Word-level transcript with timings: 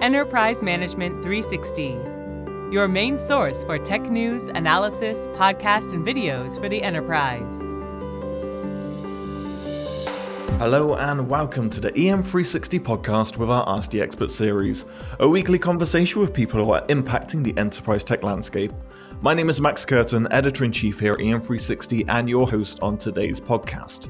Enterprise 0.00 0.62
Management 0.62 1.22
360, 1.22 1.88
your 2.72 2.88
main 2.88 3.18
source 3.18 3.64
for 3.64 3.76
tech 3.76 4.00
news, 4.08 4.44
analysis, 4.44 5.26
podcasts, 5.34 5.92
and 5.92 6.06
videos 6.06 6.58
for 6.58 6.70
the 6.70 6.82
enterprise. 6.82 7.54
Hello 10.58 10.94
and 10.94 11.28
welcome 11.28 11.68
to 11.68 11.82
the 11.82 11.92
EM360 11.92 12.80
podcast 12.80 13.36
with 13.36 13.50
our 13.50 13.68
Ask 13.68 13.90
the 13.90 14.00
Expert 14.00 14.30
series, 14.30 14.86
a 15.18 15.28
weekly 15.28 15.58
conversation 15.58 16.22
with 16.22 16.32
people 16.32 16.64
who 16.64 16.70
are 16.72 16.86
impacting 16.86 17.44
the 17.44 17.54
enterprise 17.58 18.02
tech 18.02 18.22
landscape. 18.22 18.72
My 19.22 19.34
name 19.34 19.50
is 19.50 19.60
Max 19.60 19.84
Curtin, 19.84 20.26
editor 20.30 20.64
in 20.64 20.72
chief 20.72 20.98
here 20.98 21.12
at 21.12 21.18
EM360, 21.18 22.06
and 22.08 22.26
your 22.26 22.48
host 22.48 22.78
on 22.80 22.96
today's 22.96 23.38
podcast. 23.38 24.08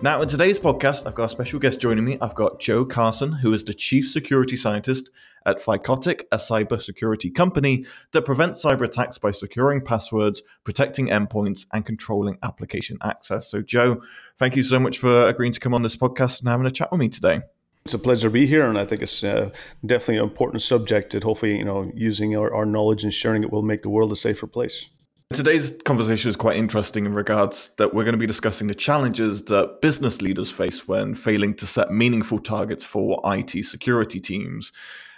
Now, 0.00 0.22
in 0.22 0.28
today's 0.28 0.60
podcast, 0.60 1.08
I've 1.08 1.16
got 1.16 1.24
a 1.24 1.28
special 1.28 1.58
guest 1.58 1.80
joining 1.80 2.04
me. 2.04 2.18
I've 2.20 2.36
got 2.36 2.60
Joe 2.60 2.84
Carson, 2.84 3.32
who 3.32 3.52
is 3.52 3.64
the 3.64 3.74
chief 3.74 4.08
security 4.08 4.54
scientist 4.54 5.10
at 5.44 5.58
Thycotic, 5.58 6.22
a 6.30 6.36
cybersecurity 6.36 7.34
company 7.34 7.84
that 8.12 8.22
prevents 8.22 8.64
cyber 8.64 8.84
attacks 8.84 9.18
by 9.18 9.32
securing 9.32 9.80
passwords, 9.80 10.44
protecting 10.62 11.08
endpoints, 11.08 11.66
and 11.72 11.84
controlling 11.84 12.38
application 12.44 12.96
access. 13.02 13.50
So, 13.50 13.60
Joe, 13.60 14.02
thank 14.38 14.54
you 14.54 14.62
so 14.62 14.78
much 14.78 14.98
for 14.98 15.26
agreeing 15.26 15.52
to 15.52 15.58
come 15.58 15.74
on 15.74 15.82
this 15.82 15.96
podcast 15.96 16.38
and 16.38 16.48
having 16.48 16.66
a 16.66 16.70
chat 16.70 16.92
with 16.92 17.00
me 17.00 17.08
today. 17.08 17.40
It's 17.84 17.92
a 17.92 17.98
pleasure 17.98 18.28
to 18.28 18.32
be 18.32 18.46
here, 18.46 18.66
and 18.66 18.78
I 18.78 18.86
think 18.86 19.02
it's 19.02 19.22
uh, 19.22 19.50
definitely 19.84 20.16
an 20.16 20.24
important 20.24 20.62
subject 20.62 21.12
that 21.12 21.22
hopefully, 21.22 21.58
you 21.58 21.66
know, 21.66 21.92
using 21.94 22.34
our, 22.34 22.52
our 22.54 22.64
knowledge 22.64 23.04
and 23.04 23.12
sharing 23.12 23.42
it 23.42 23.52
will 23.52 23.62
make 23.62 23.82
the 23.82 23.90
world 23.90 24.10
a 24.10 24.16
safer 24.16 24.46
place. 24.46 24.88
Today's 25.34 25.76
conversation 25.84 26.30
is 26.30 26.36
quite 26.36 26.56
interesting 26.56 27.04
in 27.04 27.12
regards 27.12 27.72
that 27.76 27.92
we're 27.92 28.04
going 28.04 28.14
to 28.14 28.18
be 28.18 28.26
discussing 28.26 28.68
the 28.68 28.74
challenges 28.74 29.44
that 29.44 29.82
business 29.82 30.22
leaders 30.22 30.50
face 30.50 30.88
when 30.88 31.14
failing 31.14 31.52
to 31.56 31.66
set 31.66 31.90
meaningful 31.90 32.38
targets 32.38 32.86
for 32.86 33.20
IT 33.26 33.50
security 33.66 34.18
teams. 34.18 34.72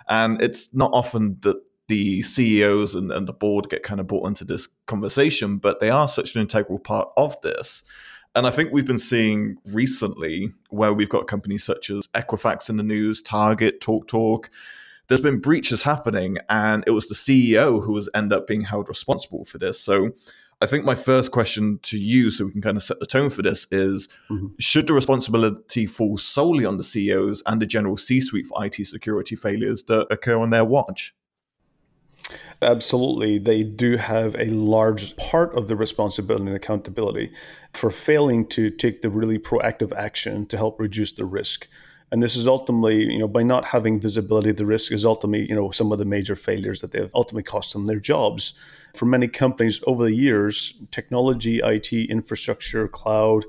And 0.09 0.42
it's 0.42 0.75
not 0.75 0.91
often 0.92 1.37
that 1.42 1.62
the 1.86 2.23
CEOs 2.23 2.97
and, 2.97 3.12
and 3.12 3.28
the 3.28 3.33
board 3.33 3.70
get 3.70 3.84
kind 3.84 4.01
of 4.01 4.08
brought 4.08 4.27
into 4.27 4.45
this 4.45 4.67
conversation, 4.86 5.58
but 5.58 5.78
they 5.78 5.91
are 5.91 6.08
such 6.08 6.34
an 6.34 6.41
integral 6.41 6.80
part 6.80 7.11
of 7.17 7.41
this. 7.42 7.84
And 8.37 8.47
I 8.47 8.51
think 8.51 8.70
we've 8.70 8.87
been 8.87 8.98
seeing 8.98 9.56
recently 9.65 10.53
where 10.69 10.92
we've 10.92 11.09
got 11.09 11.27
companies 11.27 11.65
such 11.65 11.89
as 11.89 12.06
Equifax 12.09 12.69
in 12.69 12.77
the 12.77 12.83
news, 12.83 13.23
Target, 13.23 13.81
TalkTalk. 13.81 14.51
There's 15.09 15.23
been 15.23 15.41
breaches 15.41 15.83
happening, 15.83 16.37
and 16.51 16.84
it 16.87 16.91
was 16.91 17.09
the 17.09 17.14
CEO 17.14 17.83
who 17.83 17.95
was 17.95 18.11
end 18.14 18.34
up 18.34 18.47
being 18.47 18.61
held 18.61 18.91
responsible 18.91 19.47
for 19.47 19.57
this. 19.57 19.81
So 19.81 20.11
I 20.61 20.67
think 20.67 20.84
my 20.84 20.95
first 20.95 21.31
question 21.31 21.81
to 21.84 21.98
you, 21.98 22.31
so 22.31 22.45
we 22.45 22.53
can 22.53 22.61
kind 22.61 22.77
of 22.77 22.83
set 22.83 23.01
the 23.01 23.07
tone 23.07 23.31
for 23.31 23.41
this, 23.41 23.67
is 23.70 24.07
mm-hmm. 24.29 24.48
should 24.59 24.87
the 24.87 24.92
responsibility 24.92 25.87
fall 25.87 26.19
solely 26.19 26.67
on 26.67 26.77
the 26.77 26.84
CEOs 26.84 27.42
and 27.47 27.62
the 27.62 27.67
general 27.67 27.97
C 27.97 28.20
suite 28.20 28.47
for 28.47 28.62
IT 28.62 28.75
security 28.87 29.34
failures 29.34 29.84
that 29.84 30.09
occur 30.11 30.39
on 30.39 30.51
their 30.51 30.64
watch? 30.64 31.14
Absolutely. 32.62 33.38
They 33.38 33.62
do 33.62 33.96
have 33.96 34.34
a 34.36 34.46
large 34.46 35.16
part 35.16 35.56
of 35.56 35.69
the 35.69 35.77
responsibility 35.77 36.46
and 36.46 36.56
accountability 36.56 37.33
for 37.72 37.91
failing 37.91 38.46
to 38.48 38.70
take 38.70 39.02
the 39.02 39.10
really 39.10 39.38
proactive 39.38 39.92
action 39.92 40.46
to 40.46 40.56
help 40.56 40.80
reduce 40.80 41.12
the 41.12 41.24
risk. 41.24 41.68
And 42.12 42.22
this 42.22 42.36
is 42.36 42.46
ultimately, 42.46 43.02
you 43.02 43.18
know, 43.18 43.28
by 43.28 43.42
not 43.42 43.64
having 43.64 44.00
visibility 44.00 44.52
the 44.52 44.64
risk 44.64 44.92
is 44.92 45.05
ultimately, 45.05 45.48
you 45.48 45.55
know, 45.55 45.70
some 45.70 45.91
of 45.92 45.98
the 45.98 46.05
major 46.05 46.36
failures 46.36 46.80
that 46.80 46.92
they've 46.92 47.10
ultimately 47.14 47.42
cost 47.42 47.72
them 47.72 47.86
their 47.86 47.98
jobs. 47.98 48.55
For 48.94 49.06
many 49.06 49.27
companies 49.28 49.80
over 49.86 50.05
the 50.05 50.14
years, 50.14 50.74
technology, 50.92 51.61
IT, 51.62 51.92
infrastructure, 51.92 52.86
cloud, 52.86 53.44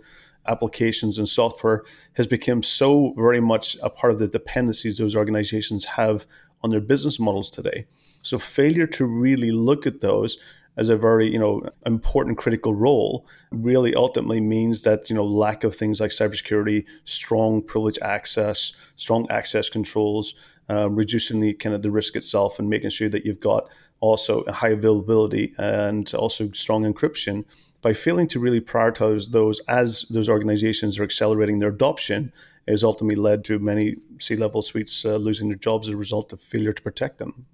applications 0.48 1.18
and 1.18 1.28
software 1.28 1.84
has 2.14 2.26
become 2.26 2.64
so 2.64 3.14
very 3.18 3.42
much 3.42 3.78
a 3.84 3.90
part 3.90 4.14
of 4.14 4.20
the 4.20 4.28
dependencies 4.28 4.98
those 4.98 5.16
organizations 5.16 5.86
have 5.86 6.26
on 6.64 6.70
their 6.70 6.82
business 6.82 7.20
models 7.20 7.50
today. 7.52 7.86
So 8.22 8.38
failure 8.38 8.88
to 8.88 9.06
really 9.06 9.52
look 9.52 9.86
at 9.86 10.02
those 10.02 10.38
as 10.78 10.90
a 10.90 10.96
very 10.96 11.30
you 11.32 11.40
know 11.40 11.64
important 11.86 12.38
critical 12.38 12.74
role 12.74 13.26
really 13.52 13.94
ultimately 13.96 14.40
means 14.40 14.84
that 14.84 15.10
you 15.10 15.16
know 15.16 15.26
lack 15.26 15.64
of 15.64 15.76
things 15.76 16.00
like 16.00 16.12
cybersecurity, 16.12 16.86
strong 17.04 17.62
privilege 17.62 17.98
access, 18.02 18.74
strong 18.96 19.30
access 19.30 19.70
controls, 19.70 20.36
uh, 20.70 20.90
reducing 20.90 21.40
the 21.40 21.54
kind 21.54 21.76
of 21.76 21.82
the 21.82 21.92
risk 21.92 22.16
itself, 22.16 22.60
and 22.60 22.70
making 22.70 22.92
sure 22.92 23.10
that 23.10 23.26
you've 23.26 23.40
got 23.40 23.68
also 24.00 24.42
a 24.42 24.52
high 24.52 24.70
availability 24.70 25.54
and 25.58 26.14
also 26.14 26.52
strong 26.52 26.84
encryption. 26.84 27.44
By 27.82 27.94
failing 27.94 28.28
to 28.30 28.40
really 28.40 28.60
prioritize 28.60 29.32
those 29.32 29.60
as 29.68 30.06
those 30.10 30.30
organizations 30.30 31.00
are 31.00 31.04
accelerating 31.04 31.60
their 31.60 31.70
adoption, 31.70 32.34
has 32.68 32.84
ultimately 32.84 33.16
led 33.16 33.44
to 33.46 33.60
many 33.60 33.96
C-level 34.20 34.62
suites 34.62 35.06
uh, 35.06 35.16
losing 35.16 35.50
their 35.50 35.58
jobs 35.58 35.88
as 35.88 35.94
a 35.94 35.98
result 35.98 36.34
of 36.34 36.42
failure 36.42 36.74
to 36.74 36.82
protect 36.82 37.18
them 37.18 37.46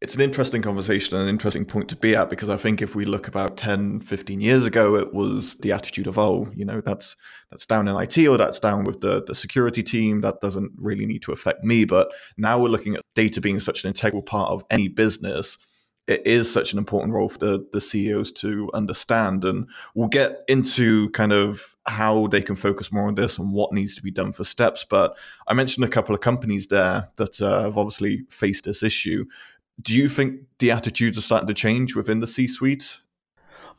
it's 0.00 0.14
an 0.14 0.22
interesting 0.22 0.62
conversation 0.62 1.14
and 1.16 1.24
an 1.24 1.28
interesting 1.28 1.66
point 1.66 1.90
to 1.90 1.96
be 1.96 2.16
at 2.16 2.30
because 2.30 2.48
I 2.48 2.56
think 2.56 2.80
if 2.80 2.94
we 2.94 3.04
look 3.04 3.28
about 3.28 3.58
10, 3.58 4.00
15 4.00 4.40
years 4.40 4.64
ago, 4.64 4.96
it 4.96 5.12
was 5.12 5.56
the 5.56 5.72
attitude 5.72 6.06
of, 6.06 6.18
oh, 6.18 6.48
you 6.54 6.64
know, 6.64 6.80
that's 6.80 7.16
that's 7.50 7.66
down 7.66 7.86
in 7.86 7.96
IT 7.96 8.16
or 8.26 8.38
that's 8.38 8.58
down 8.58 8.84
with 8.84 9.02
the, 9.02 9.22
the 9.24 9.34
security 9.34 9.82
team. 9.82 10.22
That 10.22 10.40
doesn't 10.40 10.72
really 10.76 11.04
need 11.04 11.22
to 11.22 11.32
affect 11.32 11.64
me. 11.64 11.84
But 11.84 12.10
now 12.38 12.58
we're 12.58 12.68
looking 12.68 12.94
at 12.94 13.02
data 13.14 13.42
being 13.42 13.60
such 13.60 13.84
an 13.84 13.88
integral 13.88 14.22
part 14.22 14.50
of 14.50 14.64
any 14.70 14.88
business. 14.88 15.58
It 16.10 16.26
is 16.26 16.52
such 16.52 16.72
an 16.72 16.78
important 16.78 17.14
role 17.14 17.28
for 17.28 17.38
the, 17.38 17.66
the 17.72 17.80
CEOs 17.80 18.32
to 18.32 18.70
understand. 18.74 19.44
And 19.44 19.68
we'll 19.94 20.08
get 20.08 20.40
into 20.48 21.08
kind 21.10 21.32
of 21.32 21.76
how 21.86 22.26
they 22.26 22.42
can 22.42 22.56
focus 22.56 22.92
more 22.92 23.08
on 23.08 23.14
this 23.14 23.38
and 23.38 23.52
what 23.52 23.72
needs 23.72 23.94
to 23.94 24.02
be 24.02 24.10
done 24.10 24.32
for 24.32 24.44
steps. 24.44 24.84
But 24.88 25.16
I 25.46 25.54
mentioned 25.54 25.84
a 25.84 25.88
couple 25.88 26.14
of 26.14 26.20
companies 26.20 26.66
there 26.66 27.08
that 27.16 27.40
uh, 27.40 27.62
have 27.62 27.78
obviously 27.78 28.24
faced 28.28 28.64
this 28.64 28.82
issue 28.82 29.24
do 29.82 29.94
you 29.94 30.08
think 30.08 30.40
the 30.58 30.70
attitudes 30.70 31.16
are 31.16 31.22
starting 31.22 31.46
to 31.46 31.54
change 31.54 31.94
within 31.94 32.20
the 32.20 32.26
C 32.26 32.46
suite? 32.46 33.00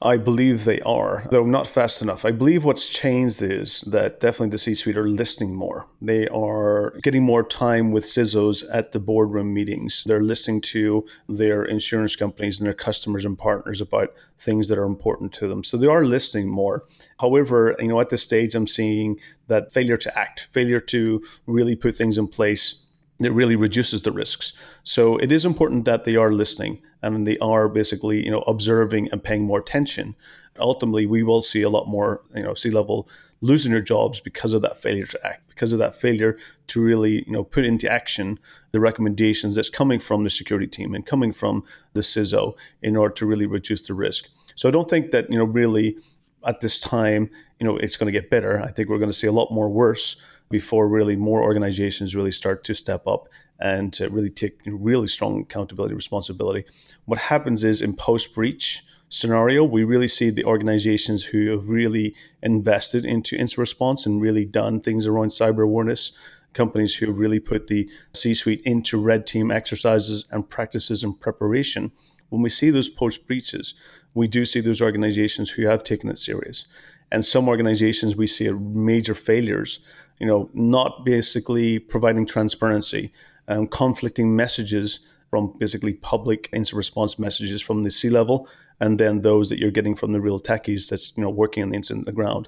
I 0.03 0.17
believe 0.17 0.65
they 0.65 0.79
are, 0.81 1.27
though 1.29 1.45
not 1.45 1.67
fast 1.67 2.01
enough. 2.01 2.25
I 2.25 2.31
believe 2.31 2.63
what's 2.63 2.89
changed 2.89 3.43
is 3.43 3.81
that 3.81 4.19
definitely 4.19 4.49
the 4.49 4.57
C 4.57 4.73
suite 4.73 4.97
are 4.97 5.07
listening 5.07 5.53
more. 5.55 5.85
They 6.01 6.27
are 6.29 6.95
getting 7.03 7.23
more 7.23 7.43
time 7.43 7.91
with 7.91 8.03
CISOs 8.03 8.63
at 8.71 8.93
the 8.93 8.99
boardroom 8.99 9.53
meetings. 9.53 10.03
They're 10.05 10.23
listening 10.23 10.61
to 10.61 11.05
their 11.29 11.63
insurance 11.63 12.15
companies 12.15 12.59
and 12.59 12.65
their 12.65 12.73
customers 12.73 13.25
and 13.25 13.37
partners 13.37 13.79
about 13.79 14.13
things 14.39 14.69
that 14.69 14.79
are 14.79 14.85
important 14.85 15.33
to 15.33 15.47
them. 15.47 15.63
So 15.63 15.77
they 15.77 15.87
are 15.87 16.03
listening 16.03 16.47
more. 16.49 16.83
However, 17.19 17.75
you 17.79 17.87
know, 17.87 18.01
at 18.01 18.09
this 18.09 18.23
stage, 18.23 18.55
I'm 18.55 18.67
seeing 18.67 19.19
that 19.47 19.71
failure 19.71 19.97
to 19.97 20.17
act, 20.17 20.49
failure 20.51 20.79
to 20.79 21.23
really 21.45 21.75
put 21.75 21.93
things 21.93 22.17
in 22.17 22.27
place 22.27 22.79
it 23.25 23.33
really 23.33 23.55
reduces 23.55 24.01
the 24.01 24.11
risks. 24.11 24.53
So 24.83 25.17
it 25.17 25.31
is 25.31 25.45
important 25.45 25.85
that 25.85 26.05
they 26.05 26.15
are 26.15 26.31
listening 26.31 26.81
and 27.01 27.27
they 27.27 27.37
are 27.39 27.67
basically, 27.69 28.23
you 28.23 28.31
know, 28.31 28.41
observing 28.41 29.09
and 29.11 29.23
paying 29.23 29.43
more 29.43 29.59
attention. 29.59 30.15
Ultimately, 30.59 31.05
we 31.05 31.23
will 31.23 31.41
see 31.41 31.61
a 31.61 31.69
lot 31.69 31.87
more, 31.87 32.21
you 32.35 32.43
know, 32.43 32.53
C-level 32.53 33.09
losing 33.41 33.71
their 33.71 33.81
jobs 33.81 34.19
because 34.19 34.53
of 34.53 34.61
that 34.61 34.77
failure 34.77 35.05
to 35.07 35.25
act, 35.25 35.47
because 35.49 35.71
of 35.71 35.79
that 35.79 35.95
failure 35.95 36.37
to 36.67 36.81
really, 36.81 37.23
you 37.25 37.31
know, 37.31 37.43
put 37.43 37.65
into 37.65 37.91
action 37.91 38.37
the 38.71 38.79
recommendations 38.79 39.55
that's 39.55 39.69
coming 39.69 39.99
from 39.99 40.23
the 40.23 40.29
security 40.29 40.67
team 40.67 40.93
and 40.93 41.05
coming 41.05 41.31
from 41.31 41.63
the 41.93 42.01
CISO 42.01 42.53
in 42.83 42.95
order 42.95 43.13
to 43.15 43.25
really 43.25 43.47
reduce 43.47 43.81
the 43.81 43.93
risk. 43.93 44.29
So 44.55 44.69
I 44.69 44.71
don't 44.71 44.89
think 44.89 45.11
that, 45.11 45.29
you 45.31 45.37
know, 45.37 45.45
really 45.45 45.97
at 46.45 46.61
this 46.61 46.79
time, 46.79 47.29
you 47.59 47.65
know, 47.65 47.77
it's 47.77 47.97
going 47.97 48.11
to 48.11 48.19
get 48.19 48.29
better. 48.29 48.61
I 48.61 48.71
think 48.71 48.89
we're 48.89 48.99
going 48.99 49.09
to 49.09 49.17
see 49.17 49.27
a 49.27 49.31
lot 49.31 49.51
more 49.51 49.69
worse 49.69 50.17
before 50.51 50.87
really 50.87 51.15
more 51.15 51.41
organizations 51.41 52.15
really 52.15 52.31
start 52.31 52.63
to 52.65 52.73
step 52.73 53.07
up 53.07 53.27
and 53.59 53.97
really 54.11 54.29
take 54.29 54.59
really 54.65 55.07
strong 55.07 55.41
accountability 55.41 55.95
responsibility. 55.95 56.65
What 57.05 57.19
happens 57.19 57.63
is 57.63 57.81
in 57.81 57.95
post 57.95 58.33
breach 58.33 58.83
scenario, 59.09 59.63
we 59.63 59.83
really 59.83 60.07
see 60.07 60.29
the 60.29 60.45
organizations 60.45 61.23
who 61.23 61.51
have 61.51 61.69
really 61.69 62.15
invested 62.41 63.05
into 63.05 63.35
incident 63.35 63.57
response 63.57 64.05
and 64.05 64.21
really 64.21 64.45
done 64.45 64.79
things 64.79 65.05
around 65.05 65.29
cyber 65.29 65.63
awareness. 65.63 66.11
Companies 66.53 66.95
who 66.95 67.11
really 67.11 67.39
put 67.39 67.67
the 67.67 67.89
C 68.13 68.33
suite 68.33 68.61
into 68.65 68.99
red 68.99 69.25
team 69.27 69.51
exercises 69.51 70.25
and 70.31 70.49
practices 70.49 71.03
and 71.03 71.17
preparation. 71.19 71.91
When 72.29 72.41
we 72.41 72.49
see 72.49 72.69
those 72.71 72.89
post 72.89 73.27
breaches, 73.27 73.73
we 74.13 74.27
do 74.27 74.45
see 74.45 74.59
those 74.59 74.81
organizations 74.81 75.49
who 75.49 75.67
have 75.67 75.83
taken 75.83 76.09
it 76.09 76.17
serious. 76.17 76.65
And 77.11 77.23
some 77.23 77.47
organizations 77.49 78.15
we 78.15 78.27
see 78.27 78.49
major 78.49 79.13
failures 79.13 79.79
you 80.21 80.27
know, 80.27 80.51
not 80.53 81.03
basically 81.03 81.79
providing 81.79 82.27
transparency, 82.27 83.11
um, 83.47 83.65
conflicting 83.65 84.35
messages 84.35 84.99
from 85.31 85.51
basically 85.57 85.93
public 85.95 86.47
incident 86.53 86.77
response 86.77 87.17
messages 87.17 87.59
from 87.59 87.81
the 87.81 87.89
C 87.89 88.07
level, 88.07 88.47
and 88.79 88.99
then 88.99 89.21
those 89.21 89.49
that 89.49 89.57
you're 89.57 89.71
getting 89.71 89.95
from 89.95 90.11
the 90.11 90.21
real 90.21 90.39
techies 90.39 90.89
that's 90.89 91.17
you 91.17 91.23
know 91.23 91.29
working 91.29 91.63
on 91.63 91.69
the 91.69 91.75
incident 91.75 92.07
on 92.07 92.13
the 92.13 92.15
ground. 92.15 92.47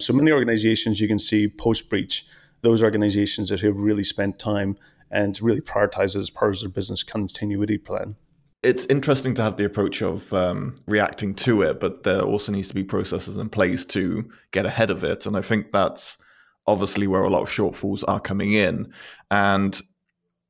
So 0.00 0.12
many 0.12 0.32
organizations 0.32 1.00
you 1.00 1.08
can 1.08 1.18
see 1.18 1.48
post 1.48 1.88
breach, 1.88 2.26
those 2.60 2.82
organizations 2.82 3.48
that 3.48 3.62
have 3.62 3.78
really 3.78 4.04
spent 4.04 4.38
time 4.38 4.76
and 5.10 5.40
really 5.40 5.62
prioritized 5.62 6.16
as 6.16 6.28
part 6.28 6.54
of 6.54 6.60
their 6.60 6.68
business 6.68 7.02
continuity 7.02 7.78
plan 7.78 8.16
it's 8.62 8.86
interesting 8.86 9.34
to 9.34 9.42
have 9.42 9.58
the 9.58 9.64
approach 9.66 10.00
of 10.00 10.32
um, 10.32 10.74
reacting 10.86 11.34
to 11.34 11.60
it, 11.60 11.80
but 11.80 12.02
there 12.02 12.22
also 12.22 12.50
needs 12.50 12.68
to 12.68 12.74
be 12.74 12.82
processes 12.82 13.36
in 13.36 13.50
place 13.50 13.84
to 13.84 14.26
get 14.52 14.64
ahead 14.64 14.90
of 14.90 15.04
it. 15.04 15.26
And 15.26 15.36
I 15.36 15.42
think 15.42 15.70
that's 15.70 16.16
obviously 16.66 17.06
where 17.06 17.22
a 17.22 17.30
lot 17.30 17.42
of 17.42 17.48
shortfalls 17.48 18.04
are 18.08 18.20
coming 18.20 18.52
in. 18.52 18.92
And 19.30 19.80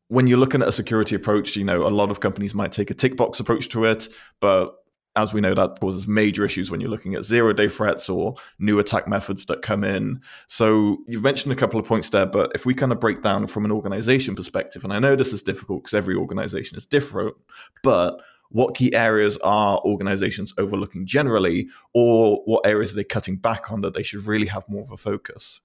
when 0.09 0.27
you're 0.27 0.39
looking 0.39 0.63
at 0.63 0.69
a 0.69 0.73
security 0.73 1.17
approach, 1.17 1.57
you 1.57 1.65
know, 1.65 1.87
a 1.87 1.89
lot 1.89 2.11
of 2.11 2.21
companies 2.21 2.55
might 2.55 2.73
take 2.73 2.91
a 2.91 2.95
tick 2.95 3.17
box 3.17 3.41
approach 3.41 3.69
to 3.71 3.85
it, 3.85 4.09
but 4.41 4.75
as 5.17 5.33
we 5.33 5.41
know, 5.41 5.55
that 5.55 5.79
causes 5.81 6.09
major 6.09 6.45
issues 6.45 6.71
when 6.71 6.81
you're 6.81 6.91
looking 6.91 7.15
at 7.15 7.25
zero 7.25 7.53
day 7.53 7.69
threats 7.69 8.09
or 8.09 8.35
new 8.59 8.81
attack 8.81 9.07
methods 9.07 9.47
that 9.47 9.63
come 9.63 9.85
in. 9.85 10.21
So 10.49 10.99
you've 11.07 11.23
mentioned 11.23 11.53
a 11.53 11.57
couple 11.57 11.79
of 11.79 11.87
points 11.87 12.11
there, 12.11 12.27
but 12.27 12.51
if 12.55 12.67
we 12.67 12.75
kind 12.75 12.91
of 12.91 12.99
break 12.99 13.23
down 13.23 13.47
from 13.47 13.65
an 13.65 13.73
organization 13.73 14.35
perspective, 14.35 14.83
and 14.83 14.93
I 14.93 14.99
know 14.99 15.15
this 15.15 15.33
is 15.33 15.43
difficult 15.43 15.85
because 15.85 15.95
every 15.95 16.17
organization 16.17 16.77
is 16.77 16.87
different, 16.87 17.35
but 17.83 18.21
what 18.51 18.77
key 18.77 18.93
areas 18.95 19.37
are 19.39 19.81
organizations 19.85 20.53
overlooking 20.59 21.07
generally, 21.07 21.69
or 21.93 22.43
what 22.45 22.67
areas 22.67 22.93
are 22.93 22.97
they 22.97 23.05
cutting 23.05 23.37
back 23.37 23.71
on 23.71 23.81
that 23.83 23.95
they 23.95 24.03
should 24.03 24.27
really 24.27 24.47
have 24.47 24.69
more 24.69 24.83
of 24.83 24.91
a 24.91 24.97
focus? 24.97 25.61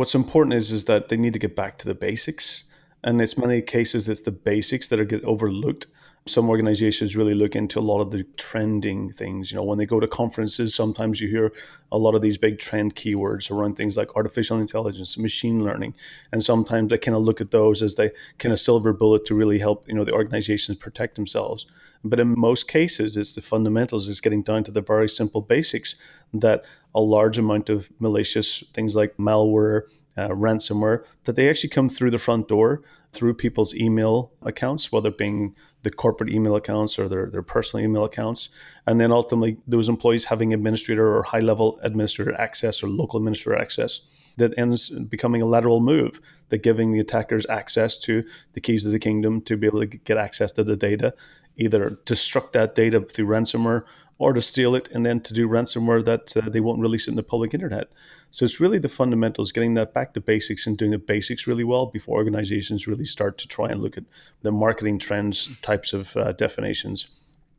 What's 0.00 0.14
important 0.14 0.54
is, 0.54 0.72
is 0.72 0.86
that 0.86 1.10
they 1.10 1.18
need 1.18 1.34
to 1.34 1.38
get 1.38 1.54
back 1.54 1.76
to 1.76 1.84
the 1.84 1.92
basics. 1.92 2.64
And 3.04 3.20
it's 3.20 3.36
many 3.36 3.60
cases 3.60 4.08
it's 4.08 4.22
the 4.22 4.30
basics 4.30 4.88
that 4.88 4.98
are 4.98 5.04
get 5.04 5.22
overlooked 5.24 5.88
some 6.26 6.50
organizations 6.50 7.16
really 7.16 7.34
look 7.34 7.56
into 7.56 7.78
a 7.78 7.80
lot 7.80 8.00
of 8.00 8.10
the 8.10 8.24
trending 8.36 9.10
things. 9.10 9.50
You 9.50 9.56
know, 9.56 9.64
when 9.64 9.78
they 9.78 9.86
go 9.86 10.00
to 10.00 10.06
conferences, 10.06 10.74
sometimes 10.74 11.20
you 11.20 11.28
hear 11.28 11.52
a 11.90 11.98
lot 11.98 12.14
of 12.14 12.20
these 12.20 12.36
big 12.36 12.58
trend 12.58 12.94
keywords 12.94 13.50
around 13.50 13.76
things 13.76 13.96
like 13.96 14.14
artificial 14.14 14.60
intelligence, 14.60 15.16
machine 15.16 15.64
learning, 15.64 15.94
and 16.30 16.42
sometimes 16.42 16.90
they 16.90 16.98
kind 16.98 17.16
of 17.16 17.22
look 17.22 17.40
at 17.40 17.50
those 17.50 17.82
as 17.82 17.94
the 17.94 18.12
kind 18.38 18.52
of 18.52 18.60
silver 18.60 18.92
bullet 18.92 19.24
to 19.26 19.34
really 19.34 19.58
help 19.58 19.88
you 19.88 19.94
know 19.94 20.04
the 20.04 20.12
organizations 20.12 20.76
protect 20.76 21.16
themselves. 21.16 21.66
But 22.04 22.20
in 22.20 22.38
most 22.38 22.68
cases, 22.68 23.16
it's 23.16 23.34
the 23.34 23.42
fundamentals. 23.42 24.08
It's 24.08 24.20
getting 24.20 24.42
down 24.42 24.64
to 24.64 24.70
the 24.70 24.80
very 24.82 25.08
simple 25.08 25.40
basics 25.40 25.94
that 26.34 26.64
a 26.94 27.00
large 27.00 27.38
amount 27.38 27.70
of 27.70 27.90
malicious 27.98 28.62
things 28.74 28.94
like 28.94 29.16
malware, 29.16 29.82
uh, 30.16 30.28
ransomware, 30.28 31.04
that 31.24 31.36
they 31.36 31.48
actually 31.48 31.70
come 31.70 31.88
through 31.88 32.10
the 32.10 32.18
front 32.18 32.48
door 32.48 32.82
through 33.12 33.34
people's 33.34 33.74
email 33.74 34.32
accounts, 34.42 34.92
whether 34.92 35.08
it 35.08 35.18
being 35.18 35.54
the 35.82 35.90
corporate 35.90 36.30
email 36.30 36.54
accounts 36.56 36.98
or 36.98 37.08
their, 37.08 37.26
their 37.26 37.42
personal 37.42 37.84
email 37.84 38.04
accounts. 38.04 38.50
And 38.86 39.00
then 39.00 39.10
ultimately, 39.10 39.56
those 39.66 39.88
employees 39.88 40.24
having 40.24 40.52
administrator 40.52 41.16
or 41.16 41.22
high 41.22 41.40
level 41.40 41.80
administrator 41.82 42.38
access 42.40 42.82
or 42.82 42.88
local 42.88 43.18
administrator 43.18 43.60
access 43.60 44.00
that 44.36 44.56
ends 44.56 44.90
becoming 44.90 45.42
a 45.42 45.46
lateral 45.46 45.80
move 45.80 46.20
that 46.50 46.62
giving 46.62 46.92
the 46.92 47.00
attackers 47.00 47.46
access 47.46 47.98
to 48.00 48.24
the 48.52 48.60
keys 48.60 48.86
of 48.86 48.92
the 48.92 48.98
kingdom 48.98 49.40
to 49.42 49.56
be 49.56 49.66
able 49.66 49.80
to 49.80 49.86
get 49.86 50.16
access 50.16 50.52
to 50.52 50.62
the 50.62 50.76
data, 50.76 51.14
either 51.56 51.98
destruct 52.04 52.52
that 52.52 52.74
data 52.74 53.00
through 53.00 53.26
ransomware 53.26 53.84
or 54.20 54.34
to 54.34 54.42
steal 54.42 54.74
it 54.74 54.86
and 54.92 55.04
then 55.04 55.18
to 55.18 55.32
do 55.32 55.48
ransomware 55.48 56.04
that 56.04 56.36
uh, 56.36 56.42
they 56.50 56.60
won't 56.60 56.78
release 56.78 57.08
it 57.08 57.12
in 57.12 57.16
the 57.16 57.22
public 57.22 57.54
internet. 57.54 57.88
So 58.28 58.44
it's 58.44 58.60
really 58.60 58.78
the 58.78 58.88
fundamentals, 58.88 59.50
getting 59.50 59.72
that 59.74 59.94
back 59.94 60.12
to 60.12 60.20
basics 60.20 60.66
and 60.66 60.76
doing 60.76 60.90
the 60.90 60.98
basics 60.98 61.46
really 61.46 61.64
well 61.64 61.86
before 61.86 62.18
organizations 62.18 62.86
really 62.86 63.06
start 63.06 63.38
to 63.38 63.48
try 63.48 63.70
and 63.70 63.80
look 63.80 63.96
at 63.96 64.04
the 64.42 64.52
marketing 64.52 64.98
trends 64.98 65.48
types 65.62 65.94
of 65.94 66.14
uh, 66.18 66.32
definitions. 66.32 67.08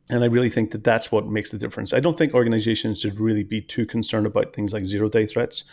And 0.08 0.22
I 0.22 0.28
really 0.28 0.48
think 0.48 0.70
that 0.70 0.84
that's 0.84 1.10
what 1.10 1.26
makes 1.26 1.50
the 1.50 1.58
difference. 1.58 1.92
I 1.92 1.98
don't 1.98 2.16
think 2.16 2.32
organizations 2.32 3.00
should 3.00 3.18
really 3.18 3.44
be 3.44 3.60
too 3.60 3.84
concerned 3.84 4.26
about 4.26 4.52
things 4.52 4.72
like 4.72 4.86
zero 4.86 5.08
day 5.08 5.26
threats. 5.26 5.64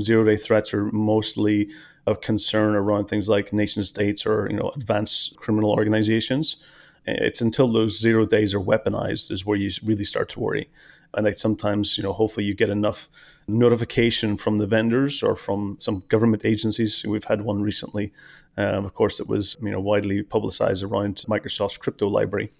Zero 0.00 0.24
day 0.24 0.36
threats 0.36 0.74
are 0.74 0.86
mostly 0.86 1.70
of 2.08 2.20
concern 2.20 2.74
around 2.74 3.06
things 3.06 3.28
like 3.28 3.52
nation 3.52 3.84
states 3.84 4.26
or 4.26 4.48
you 4.50 4.56
know 4.56 4.72
advanced 4.74 5.36
criminal 5.36 5.70
organizations. 5.70 6.56
It's 7.06 7.40
until 7.40 7.68
those 7.68 8.00
zero 8.00 8.26
days 8.26 8.54
are 8.54 8.60
weaponized 8.60 9.30
is 9.30 9.44
where 9.44 9.56
you 9.56 9.70
really 9.82 10.04
start 10.04 10.28
to 10.30 10.40
worry. 10.40 10.70
And 11.14 11.26
I 11.26 11.32
sometimes, 11.32 11.98
you 11.98 12.04
know, 12.04 12.12
hopefully 12.12 12.46
you 12.46 12.54
get 12.54 12.70
enough 12.70 13.08
notification 13.46 14.36
from 14.36 14.58
the 14.58 14.66
vendors 14.66 15.22
or 15.22 15.36
from 15.36 15.76
some 15.78 16.04
government 16.08 16.44
agencies. 16.44 17.04
We've 17.06 17.24
had 17.24 17.42
one 17.42 17.60
recently, 17.60 18.12
um, 18.56 18.84
of 18.84 18.94
course, 18.94 19.18
that 19.18 19.28
was 19.28 19.56
you 19.62 19.70
know 19.70 19.80
widely 19.80 20.22
publicized 20.22 20.82
around 20.82 21.16
Microsoft's 21.28 21.78
crypto 21.78 22.08
library, 22.08 22.52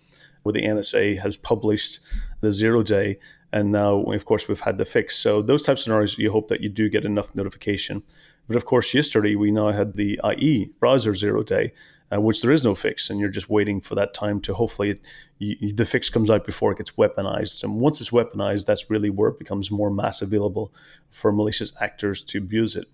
where 0.43 0.53
the 0.53 0.63
NSA 0.63 1.19
has 1.21 1.37
published 1.37 2.01
the 2.41 2.53
zero 2.53 2.83
day, 2.83 3.19
and 3.53 3.73
now 3.73 4.03
of 4.03 4.25
course 4.25 4.49
we've 4.49 4.61
had 4.61 4.79
the 4.79 4.85
fix. 4.85 5.17
So 5.17 5.43
those 5.43 5.63
types 5.63 5.83
of 5.83 5.85
scenarios, 5.85 6.19
you 6.19 6.33
hope 6.33 6.49
that 6.49 6.61
you 6.61 6.69
do 6.69 6.89
get 6.89 7.05
enough 7.05 7.35
notification. 7.35 8.03
But 8.47 8.57
of 8.57 8.65
course, 8.65 8.95
yesterday 8.95 9.35
we 9.37 9.51
now 9.51 9.71
had 9.71 9.95
the 9.95 10.21
IE 10.37 10.71
browser 10.81 11.15
zero 11.15 11.43
day, 11.43 11.73
uh, 12.13 12.21
which 12.21 12.43
there 12.43 12.53
is 12.53 12.65
no 12.65 12.75
fix, 12.75 13.09
and 13.09 13.19
you're 13.19 13.29
just 13.29 13.49
waiting 13.49 13.81
for 13.81 13.95
that 13.95 14.15
time 14.15 14.41
to 14.43 14.55
hopefully 14.55 14.91
it, 14.91 15.01
you, 15.39 15.73
the 15.73 15.85
fix 15.85 16.11
comes 16.11 16.29
out 16.29 16.45
before 16.45 16.73
it 16.73 16.79
gets 16.79 16.93
weaponized. 16.93 17.63
And 17.63 17.77
once 17.77 18.01
it's 18.01 18.11
weaponized, 18.11 18.67
that's 18.67 18.91
really 18.91 19.11
where 19.11 19.31
it 19.31 19.39
becomes 19.39 19.71
more 19.71 19.91
mass 19.91 20.23
available 20.23 20.73
for 21.11 21.33
malicious 21.33 21.73
actors 21.81 22.23
to 22.25 22.39
abuse 22.39 22.77
it. 22.77 22.87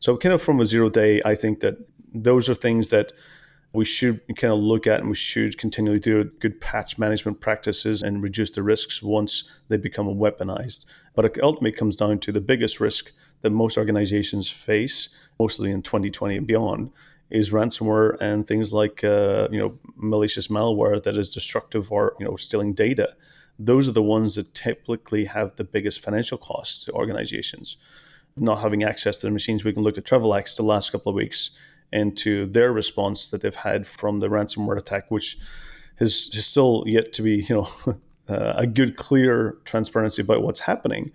So, 0.00 0.16
kind 0.16 0.32
of 0.32 0.40
from 0.40 0.60
a 0.60 0.64
zero 0.64 0.88
day, 0.88 1.20
I 1.24 1.34
think 1.34 1.60
that 1.60 1.76
those 2.14 2.48
are 2.48 2.54
things 2.54 2.90
that 2.90 3.12
we 3.74 3.84
should 3.84 4.20
kind 4.36 4.52
of 4.52 4.58
look 4.58 4.86
at 4.86 5.00
and 5.00 5.08
we 5.08 5.14
should 5.14 5.56
continually 5.56 5.98
do 5.98 6.24
good 6.40 6.60
patch 6.60 6.98
management 6.98 7.40
practices 7.40 8.02
and 8.02 8.22
reduce 8.22 8.50
the 8.50 8.62
risks 8.62 9.02
once 9.02 9.44
they 9.68 9.76
become 9.76 10.06
weaponized. 10.06 10.84
But 11.14 11.24
it 11.24 11.38
ultimately 11.42 11.72
comes 11.72 11.96
down 11.96 12.18
to 12.20 12.32
the 12.32 12.40
biggest 12.40 12.80
risk 12.80 13.12
that 13.40 13.50
most 13.50 13.78
organizations 13.78 14.48
face, 14.48 15.08
mostly 15.38 15.70
in 15.70 15.82
2020 15.82 16.36
and 16.36 16.46
beyond, 16.46 16.90
is 17.30 17.50
ransomware 17.50 18.18
and 18.20 18.46
things 18.46 18.74
like 18.74 19.02
uh, 19.04 19.48
you 19.50 19.58
know 19.58 19.78
malicious 19.96 20.48
malware 20.48 21.02
that 21.02 21.16
is 21.16 21.30
destructive 21.30 21.90
or 21.90 22.14
you 22.18 22.26
know 22.26 22.36
stealing 22.36 22.74
data. 22.74 23.14
Those 23.58 23.88
are 23.88 23.92
the 23.92 24.02
ones 24.02 24.34
that 24.34 24.54
typically 24.54 25.24
have 25.24 25.56
the 25.56 25.64
biggest 25.64 26.00
financial 26.00 26.36
costs 26.36 26.84
to 26.84 26.92
organizations. 26.92 27.78
Not 28.36 28.60
having 28.60 28.82
access 28.82 29.18
to 29.18 29.26
the 29.26 29.30
machines, 29.30 29.64
we 29.64 29.72
can 29.72 29.82
look 29.82 29.98
at 29.98 30.04
Travelex 30.04 30.56
the 30.56 30.62
last 30.62 30.90
couple 30.90 31.10
of 31.10 31.16
weeks 31.16 31.50
and 31.92 32.16
to 32.18 32.46
their 32.46 32.72
response 32.72 33.28
that 33.28 33.42
they've 33.42 33.54
had 33.54 33.86
from 33.86 34.20
the 34.20 34.28
ransomware 34.28 34.78
attack, 34.78 35.10
which 35.10 35.38
has 35.96 36.30
still 36.32 36.84
yet 36.86 37.12
to 37.12 37.22
be 37.22 37.46
you 37.48 37.54
know 37.54 37.68
uh, 38.28 38.54
a 38.56 38.66
good, 38.66 38.96
clear 38.96 39.58
transparency 39.64 40.22
about 40.22 40.42
what's 40.42 40.60
happening 40.60 41.12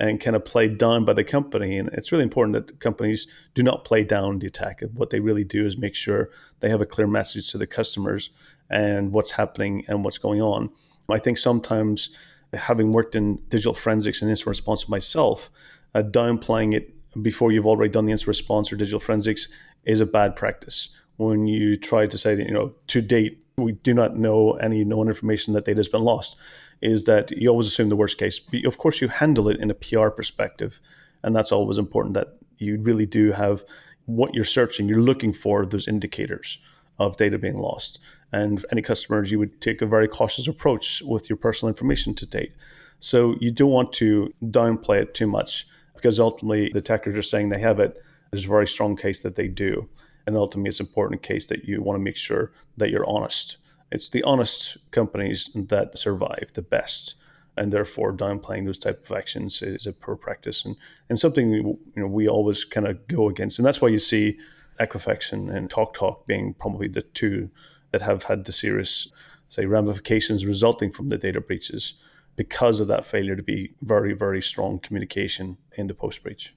and 0.00 0.20
kind 0.20 0.34
of 0.34 0.44
played 0.44 0.76
down 0.78 1.04
by 1.04 1.12
the 1.12 1.22
company. 1.22 1.78
And 1.78 1.88
it's 1.92 2.10
really 2.10 2.24
important 2.24 2.54
that 2.54 2.80
companies 2.80 3.26
do 3.54 3.62
not 3.62 3.84
play 3.84 4.02
down 4.02 4.40
the 4.40 4.46
attack. 4.46 4.82
What 4.94 5.10
they 5.10 5.20
really 5.20 5.44
do 5.44 5.64
is 5.66 5.78
make 5.78 5.94
sure 5.94 6.30
they 6.60 6.68
have 6.68 6.80
a 6.80 6.86
clear 6.86 7.06
message 7.06 7.50
to 7.52 7.58
the 7.58 7.66
customers 7.66 8.30
and 8.68 9.12
what's 9.12 9.32
happening 9.32 9.84
and 9.86 10.04
what's 10.04 10.18
going 10.18 10.42
on. 10.42 10.70
I 11.08 11.18
think 11.18 11.38
sometimes, 11.38 12.08
having 12.52 12.92
worked 12.92 13.14
in 13.14 13.36
digital 13.48 13.74
forensics 13.74 14.22
and 14.22 14.30
incident 14.30 14.48
response 14.48 14.88
myself, 14.88 15.50
uh, 15.94 16.02
downplaying 16.02 16.74
it 16.74 16.90
before 17.22 17.52
you've 17.52 17.66
already 17.66 17.90
done 17.90 18.06
the 18.06 18.12
incident 18.12 18.28
response 18.28 18.72
or 18.72 18.76
digital 18.76 19.00
forensics 19.00 19.48
is 19.86 20.00
a 20.00 20.06
bad 20.06 20.36
practice. 20.36 20.88
When 21.16 21.46
you 21.46 21.76
try 21.76 22.06
to 22.06 22.18
say 22.18 22.34
that, 22.34 22.46
you 22.46 22.52
know, 22.52 22.72
to 22.88 23.00
date, 23.00 23.40
we 23.56 23.72
do 23.72 23.94
not 23.94 24.16
know 24.16 24.52
any 24.54 24.84
known 24.84 25.08
information 25.08 25.54
that 25.54 25.64
data 25.64 25.78
has 25.78 25.88
been 25.88 26.02
lost 26.02 26.36
is 26.82 27.04
that 27.04 27.30
you 27.30 27.48
always 27.48 27.66
assume 27.66 27.88
the 27.88 27.96
worst 27.96 28.18
case. 28.18 28.38
But 28.40 28.64
of 28.64 28.78
course, 28.78 29.00
you 29.00 29.08
handle 29.08 29.48
it 29.48 29.60
in 29.60 29.70
a 29.70 29.74
PR 29.74 30.08
perspective, 30.08 30.80
and 31.22 31.34
that's 31.34 31.52
always 31.52 31.78
important. 31.78 32.14
That 32.14 32.36
you 32.58 32.80
really 32.80 33.06
do 33.06 33.32
have 33.32 33.64
what 34.06 34.34
you're 34.34 34.44
searching. 34.44 34.88
You're 34.88 35.00
looking 35.00 35.32
for 35.32 35.64
those 35.64 35.88
indicators 35.88 36.58
of 36.98 37.16
data 37.16 37.38
being 37.38 37.56
lost. 37.56 37.98
And 38.32 38.64
any 38.70 38.82
customers, 38.82 39.30
you 39.30 39.38
would 39.38 39.60
take 39.60 39.82
a 39.82 39.86
very 39.86 40.08
cautious 40.08 40.46
approach 40.48 41.02
with 41.02 41.28
your 41.28 41.36
personal 41.36 41.70
information 41.70 42.14
to 42.14 42.26
date. 42.26 42.52
So 43.00 43.34
you 43.40 43.50
don't 43.50 43.70
want 43.70 43.92
to 43.94 44.30
downplay 44.42 45.02
it 45.02 45.14
too 45.14 45.26
much 45.26 45.66
because 45.94 46.20
ultimately 46.20 46.70
the 46.72 46.78
attackers 46.80 47.16
are 47.16 47.22
saying 47.22 47.48
they 47.48 47.60
have 47.60 47.80
it. 47.80 48.02
There's 48.34 48.46
a 48.46 48.48
very 48.48 48.66
strong 48.66 48.96
case 48.96 49.20
that 49.20 49.36
they 49.36 49.48
do. 49.48 49.88
And 50.26 50.36
ultimately, 50.36 50.68
it's 50.68 50.80
important 50.80 51.22
case 51.22 51.46
that 51.46 51.64
you 51.64 51.82
want 51.82 51.98
to 51.98 52.02
make 52.02 52.16
sure 52.16 52.52
that 52.76 52.90
you're 52.90 53.08
honest 53.08 53.58
it's 53.94 54.08
the 54.08 54.24
honest 54.24 54.76
companies 54.90 55.50
that 55.54 55.96
survive 55.96 56.50
the 56.54 56.62
best 56.62 57.14
and 57.56 57.72
therefore 57.72 58.12
downplaying 58.12 58.66
those 58.66 58.78
type 58.78 59.08
of 59.08 59.16
actions 59.16 59.62
is 59.62 59.86
a 59.86 59.92
poor 59.92 60.16
practice 60.16 60.64
and, 60.64 60.76
and 61.08 61.18
something 61.18 61.52
you 61.52 61.78
know 61.94 62.06
we 62.06 62.28
always 62.28 62.64
kind 62.64 62.88
of 62.88 63.06
go 63.06 63.28
against 63.28 63.58
and 63.58 63.64
that's 63.64 63.80
why 63.80 63.88
you 63.88 63.98
see 63.98 64.38
Equifax 64.80 65.32
and, 65.32 65.48
and 65.48 65.70
TalkTalk 65.70 66.26
being 66.26 66.54
probably 66.54 66.88
the 66.88 67.02
two 67.02 67.48
that 67.92 68.02
have 68.02 68.24
had 68.24 68.44
the 68.44 68.52
serious 68.52 69.08
say 69.48 69.64
ramifications 69.64 70.44
resulting 70.44 70.90
from 70.90 71.08
the 71.08 71.16
data 71.16 71.40
breaches 71.40 71.94
because 72.34 72.80
of 72.80 72.88
that 72.88 73.04
failure 73.04 73.36
to 73.36 73.42
be 73.42 73.74
very 73.82 74.12
very 74.12 74.42
strong 74.42 74.80
communication 74.80 75.56
in 75.76 75.86
the 75.86 75.94
post 75.94 76.24
breach 76.24 76.54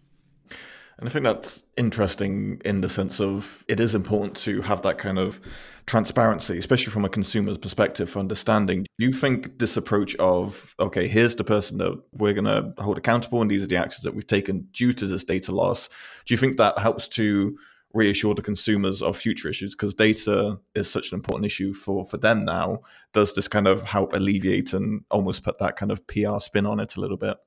and 0.99 1.07
I 1.07 1.11
think 1.11 1.25
that's 1.25 1.65
interesting 1.77 2.59
in 2.65 2.81
the 2.81 2.89
sense 2.89 3.21
of 3.21 3.63
it 3.67 3.79
is 3.79 3.93
important 3.93 4.35
to 4.37 4.61
have 4.61 4.81
that 4.81 4.97
kind 4.97 5.19
of 5.19 5.39
transparency, 5.85 6.57
especially 6.57 6.91
from 6.91 7.05
a 7.05 7.09
consumer's 7.09 7.59
perspective 7.59 8.09
for 8.09 8.19
understanding. 8.19 8.85
Do 8.97 9.05
you 9.05 9.13
think 9.13 9.59
this 9.59 9.77
approach 9.77 10.15
of, 10.15 10.75
okay, 10.79 11.07
here's 11.07 11.35
the 11.35 11.43
person 11.43 11.77
that 11.77 12.01
we're 12.13 12.33
going 12.33 12.45
to 12.45 12.73
hold 12.81 12.97
accountable 12.97 13.41
and 13.41 13.51
these 13.51 13.63
are 13.63 13.67
the 13.67 13.77
actions 13.77 14.03
that 14.03 14.15
we've 14.15 14.25
taken 14.25 14.67
due 14.73 14.91
to 14.93 15.05
this 15.05 15.23
data 15.23 15.51
loss, 15.51 15.87
do 16.25 16.33
you 16.33 16.37
think 16.37 16.57
that 16.57 16.79
helps 16.79 17.07
to 17.09 17.57
reassure 17.93 18.35
the 18.35 18.41
consumers 18.41 19.01
of 19.01 19.15
future 19.15 19.49
issues 19.49 19.73
because 19.73 19.93
data 19.93 20.59
is 20.75 20.89
such 20.89 21.11
an 21.11 21.15
important 21.15 21.45
issue 21.45 21.73
for 21.73 22.05
for 22.05 22.17
them 22.17 22.43
now 22.43 22.79
does 23.13 23.33
this 23.33 23.47
kind 23.47 23.65
of 23.65 23.81
help 23.85 24.11
alleviate 24.13 24.73
and 24.73 25.01
almost 25.09 25.41
put 25.41 25.57
that 25.57 25.77
kind 25.77 25.91
of 25.91 26.05
pr 26.05 26.37
spin 26.37 26.65
on 26.65 26.81
it 26.81 26.97
a 26.97 26.99
little 26.99 27.17
bit 27.17 27.37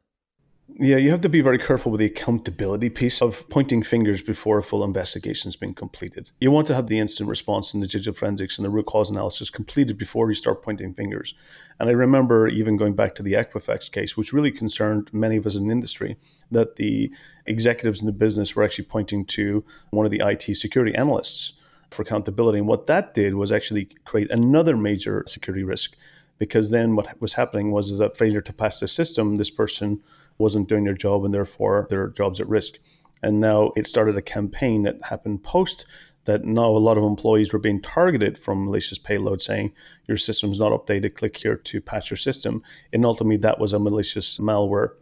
Yeah, 0.78 0.96
you 0.96 1.10
have 1.10 1.20
to 1.22 1.28
be 1.28 1.40
very 1.40 1.58
careful 1.58 1.90
with 1.92 1.98
the 1.98 2.06
accountability 2.06 2.90
piece 2.90 3.20
of 3.20 3.48
pointing 3.48 3.82
fingers 3.82 4.22
before 4.22 4.58
a 4.58 4.62
full 4.62 4.84
investigation 4.84 5.48
has 5.48 5.56
been 5.56 5.74
completed. 5.74 6.30
You 6.40 6.50
want 6.50 6.66
to 6.68 6.74
have 6.74 6.86
the 6.86 6.98
incident 6.98 7.28
response 7.28 7.74
and 7.74 7.82
the 7.82 7.86
digital 7.86 8.14
forensics 8.14 8.58
and 8.58 8.64
the 8.64 8.70
root 8.70 8.86
cause 8.86 9.10
analysis 9.10 9.50
completed 9.50 9.98
before 9.98 10.28
you 10.28 10.34
start 10.34 10.62
pointing 10.62 10.94
fingers. 10.94 11.34
And 11.78 11.88
I 11.88 11.92
remember 11.92 12.48
even 12.48 12.76
going 12.76 12.94
back 12.94 13.14
to 13.16 13.22
the 13.22 13.34
Equifax 13.34 13.90
case, 13.90 14.16
which 14.16 14.32
really 14.32 14.50
concerned 14.50 15.10
many 15.12 15.36
of 15.36 15.46
us 15.46 15.54
in 15.54 15.66
the 15.66 15.72
industry, 15.72 16.16
that 16.50 16.76
the 16.76 17.10
executives 17.46 18.00
in 18.00 18.06
the 18.06 18.12
business 18.12 18.54
were 18.54 18.62
actually 18.62 18.84
pointing 18.84 19.24
to 19.26 19.64
one 19.90 20.06
of 20.06 20.12
the 20.12 20.22
IT 20.24 20.54
security 20.56 20.94
analysts 20.94 21.54
for 21.90 22.02
accountability. 22.02 22.58
And 22.58 22.68
what 22.68 22.86
that 22.86 23.14
did 23.14 23.34
was 23.34 23.50
actually 23.52 23.86
create 24.04 24.30
another 24.30 24.76
major 24.76 25.24
security 25.26 25.64
risk 25.64 25.96
because 26.40 26.70
then 26.70 26.96
what 26.96 27.20
was 27.20 27.34
happening 27.34 27.70
was 27.70 27.96
that 27.98 28.16
failure 28.16 28.40
to 28.40 28.52
pass 28.52 28.80
the 28.80 28.88
system, 28.88 29.36
this 29.36 29.50
person 29.50 30.00
wasn't 30.38 30.68
doing 30.68 30.84
their 30.84 30.94
job 30.94 31.22
and 31.22 31.34
therefore 31.34 31.86
their 31.90 32.08
job's 32.08 32.40
at 32.40 32.48
risk. 32.48 32.78
And 33.22 33.40
now 33.40 33.72
it 33.76 33.86
started 33.86 34.16
a 34.16 34.22
campaign 34.22 34.82
that 34.84 35.04
happened 35.04 35.44
post 35.44 35.84
that 36.24 36.42
now 36.42 36.70
a 36.70 36.78
lot 36.78 36.96
of 36.96 37.04
employees 37.04 37.52
were 37.52 37.58
being 37.58 37.82
targeted 37.82 38.38
from 38.38 38.64
malicious 38.64 38.98
payload 38.98 39.42
saying 39.42 39.72
your 40.08 40.16
system's 40.16 40.60
not 40.60 40.72
updated, 40.72 41.14
click 41.14 41.36
here 41.36 41.56
to 41.56 41.80
patch 41.80 42.10
your 42.10 42.16
system. 42.16 42.62
And 42.90 43.04
ultimately 43.04 43.36
that 43.38 43.60
was 43.60 43.74
a 43.74 43.78
malicious 43.78 44.38
malware 44.38 44.92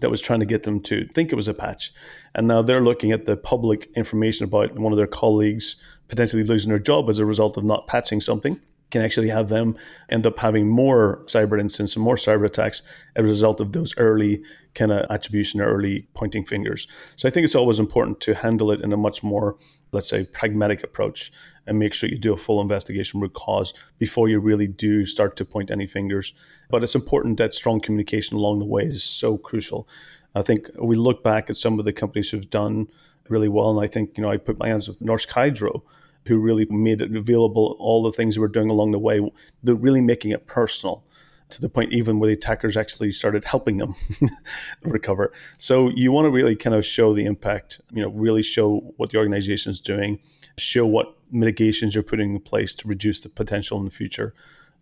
that 0.00 0.10
was 0.10 0.20
trying 0.20 0.40
to 0.40 0.46
get 0.46 0.64
them 0.64 0.80
to 0.80 1.06
think 1.14 1.30
it 1.30 1.36
was 1.36 1.48
a 1.48 1.54
patch. 1.54 1.92
And 2.34 2.48
now 2.48 2.62
they're 2.62 2.84
looking 2.84 3.12
at 3.12 3.26
the 3.26 3.36
public 3.36 3.88
information 3.94 4.42
about 4.42 4.76
one 4.76 4.92
of 4.92 4.96
their 4.96 5.06
colleagues 5.06 5.76
potentially 6.08 6.42
losing 6.42 6.70
their 6.70 6.80
job 6.80 7.08
as 7.08 7.20
a 7.20 7.24
result 7.24 7.56
of 7.56 7.62
not 7.62 7.86
patching 7.86 8.20
something 8.20 8.60
can 8.90 9.02
actually 9.02 9.28
have 9.28 9.48
them 9.48 9.76
end 10.08 10.26
up 10.26 10.38
having 10.38 10.68
more 10.68 11.22
cyber 11.26 11.60
incidents 11.60 11.94
and 11.94 12.04
more 12.04 12.16
cyber 12.16 12.46
attacks 12.46 12.82
as 13.16 13.24
a 13.24 13.28
result 13.28 13.60
of 13.60 13.72
those 13.72 13.94
early 13.98 14.42
kind 14.74 14.92
of 14.92 15.06
attribution, 15.10 15.60
early 15.60 16.06
pointing 16.14 16.44
fingers. 16.44 16.86
So 17.16 17.28
I 17.28 17.30
think 17.30 17.44
it's 17.44 17.54
always 17.54 17.78
important 17.78 18.20
to 18.22 18.34
handle 18.34 18.70
it 18.70 18.80
in 18.80 18.92
a 18.92 18.96
much 18.96 19.22
more, 19.22 19.56
let's 19.92 20.08
say, 20.08 20.24
pragmatic 20.24 20.82
approach 20.82 21.32
and 21.66 21.78
make 21.78 21.92
sure 21.92 22.08
you 22.08 22.18
do 22.18 22.32
a 22.32 22.36
full 22.36 22.60
investigation 22.60 23.20
root 23.20 23.34
cause 23.34 23.74
before 23.98 24.28
you 24.28 24.38
really 24.40 24.66
do 24.66 25.04
start 25.04 25.36
to 25.36 25.44
point 25.44 25.70
any 25.70 25.86
fingers. 25.86 26.32
But 26.70 26.82
it's 26.82 26.94
important 26.94 27.38
that 27.38 27.52
strong 27.52 27.80
communication 27.80 28.36
along 28.36 28.60
the 28.60 28.64
way 28.64 28.84
is 28.84 29.04
so 29.04 29.36
crucial. 29.36 29.88
I 30.34 30.42
think 30.42 30.70
we 30.80 30.96
look 30.96 31.22
back 31.22 31.50
at 31.50 31.56
some 31.56 31.78
of 31.78 31.84
the 31.84 31.92
companies 31.92 32.30
who've 32.30 32.48
done 32.48 32.88
really 33.28 33.48
well, 33.48 33.70
and 33.70 33.84
I 33.84 33.86
think, 33.86 34.16
you 34.16 34.22
know, 34.22 34.30
I 34.30 34.38
put 34.38 34.58
my 34.58 34.68
hands 34.68 34.88
with 34.88 35.00
Norsk 35.00 35.28
Hydro 35.30 35.82
who 36.28 36.38
really 36.38 36.66
made 36.66 37.00
it 37.00 37.16
available, 37.16 37.76
all 37.78 38.02
the 38.02 38.12
things 38.12 38.36
we 38.36 38.42
were 38.42 38.48
doing 38.48 38.70
along 38.70 38.92
the 38.92 38.98
way. 38.98 39.20
They're 39.62 39.74
really 39.74 40.00
making 40.00 40.30
it 40.30 40.46
personal 40.46 41.04
to 41.50 41.60
the 41.60 41.68
point 41.68 41.92
even 41.92 42.18
where 42.18 42.28
the 42.28 42.34
attackers 42.34 42.76
actually 42.76 43.10
started 43.10 43.44
helping 43.44 43.78
them 43.78 43.94
recover. 44.82 45.32
So 45.56 45.88
you 45.90 46.12
want 46.12 46.26
to 46.26 46.30
really 46.30 46.54
kind 46.54 46.76
of 46.76 46.84
show 46.84 47.14
the 47.14 47.24
impact, 47.24 47.80
you 47.92 48.02
know, 48.02 48.10
really 48.10 48.42
show 48.42 48.92
what 48.96 49.10
the 49.10 49.18
organization 49.18 49.70
is 49.70 49.80
doing, 49.80 50.20
show 50.58 50.86
what 50.86 51.16
mitigations 51.30 51.94
you're 51.94 52.04
putting 52.04 52.34
in 52.34 52.40
place 52.40 52.74
to 52.76 52.88
reduce 52.88 53.20
the 53.20 53.28
potential 53.28 53.78
in 53.78 53.84
the 53.84 53.90
future. 53.90 54.34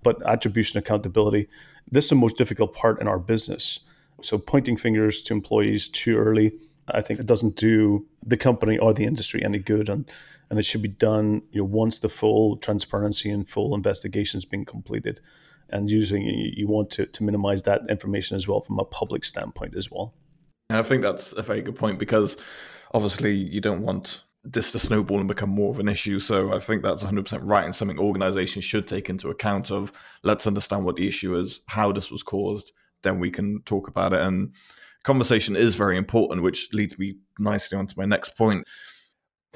But 0.02 0.24
attribution 0.26 0.78
accountability, 0.78 1.48
this 1.90 2.04
is 2.04 2.10
the 2.10 2.16
most 2.16 2.36
difficult 2.36 2.74
part 2.74 3.00
in 3.00 3.08
our 3.08 3.18
business. 3.18 3.80
So 4.22 4.38
pointing 4.38 4.76
fingers 4.76 5.22
to 5.22 5.34
employees 5.34 5.88
too 5.88 6.16
early, 6.16 6.52
I 6.88 7.00
think 7.00 7.20
it 7.20 7.26
doesn't 7.26 7.56
do 7.56 8.06
the 8.24 8.36
company 8.36 8.78
or 8.78 8.94
the 8.94 9.04
industry 9.04 9.44
any 9.44 9.58
good. 9.58 9.88
And 9.88 10.10
and 10.50 10.58
it 10.58 10.64
should 10.64 10.82
be 10.82 10.88
done 10.88 11.42
you 11.50 11.60
know, 11.60 11.64
once 11.64 11.98
the 11.98 12.08
full 12.08 12.56
transparency 12.56 13.30
and 13.30 13.48
full 13.48 13.74
investigation 13.74 14.38
has 14.38 14.44
been 14.44 14.64
completed. 14.64 15.20
And 15.68 15.90
using 15.90 16.22
you 16.22 16.68
want 16.68 16.90
to, 16.90 17.06
to 17.06 17.24
minimize 17.24 17.64
that 17.64 17.82
information 17.88 18.36
as 18.36 18.46
well 18.46 18.60
from 18.60 18.78
a 18.78 18.84
public 18.84 19.24
standpoint 19.24 19.74
as 19.76 19.90
well. 19.90 20.14
I 20.70 20.82
think 20.82 21.02
that's 21.02 21.32
a 21.32 21.42
very 21.42 21.60
good 21.60 21.74
point 21.74 21.98
because 21.98 22.36
obviously 22.94 23.34
you 23.34 23.60
don't 23.60 23.82
want 23.82 24.22
this 24.44 24.70
to 24.70 24.78
snowball 24.78 25.18
and 25.18 25.26
become 25.26 25.50
more 25.50 25.70
of 25.70 25.80
an 25.80 25.88
issue. 25.88 26.20
So 26.20 26.52
I 26.54 26.60
think 26.60 26.84
that's 26.84 27.02
100% 27.02 27.40
right 27.42 27.64
and 27.64 27.74
something 27.74 27.98
organizations 27.98 28.64
should 28.64 28.86
take 28.86 29.10
into 29.10 29.28
account 29.28 29.72
of 29.72 29.92
let's 30.22 30.46
understand 30.46 30.84
what 30.84 30.94
the 30.94 31.08
issue 31.08 31.36
is, 31.36 31.62
how 31.66 31.90
this 31.90 32.12
was 32.12 32.22
caused, 32.22 32.70
then 33.02 33.18
we 33.18 33.30
can 33.30 33.60
talk 33.62 33.88
about 33.88 34.12
it. 34.12 34.20
And 34.20 34.52
conversation 35.06 35.56
is 35.56 35.74
very 35.76 35.96
important, 35.96 36.42
which 36.42 36.68
leads 36.72 36.98
me 36.98 37.16
nicely 37.38 37.78
onto 37.78 37.94
my 37.96 38.04
next 38.04 38.36
point 38.36 38.66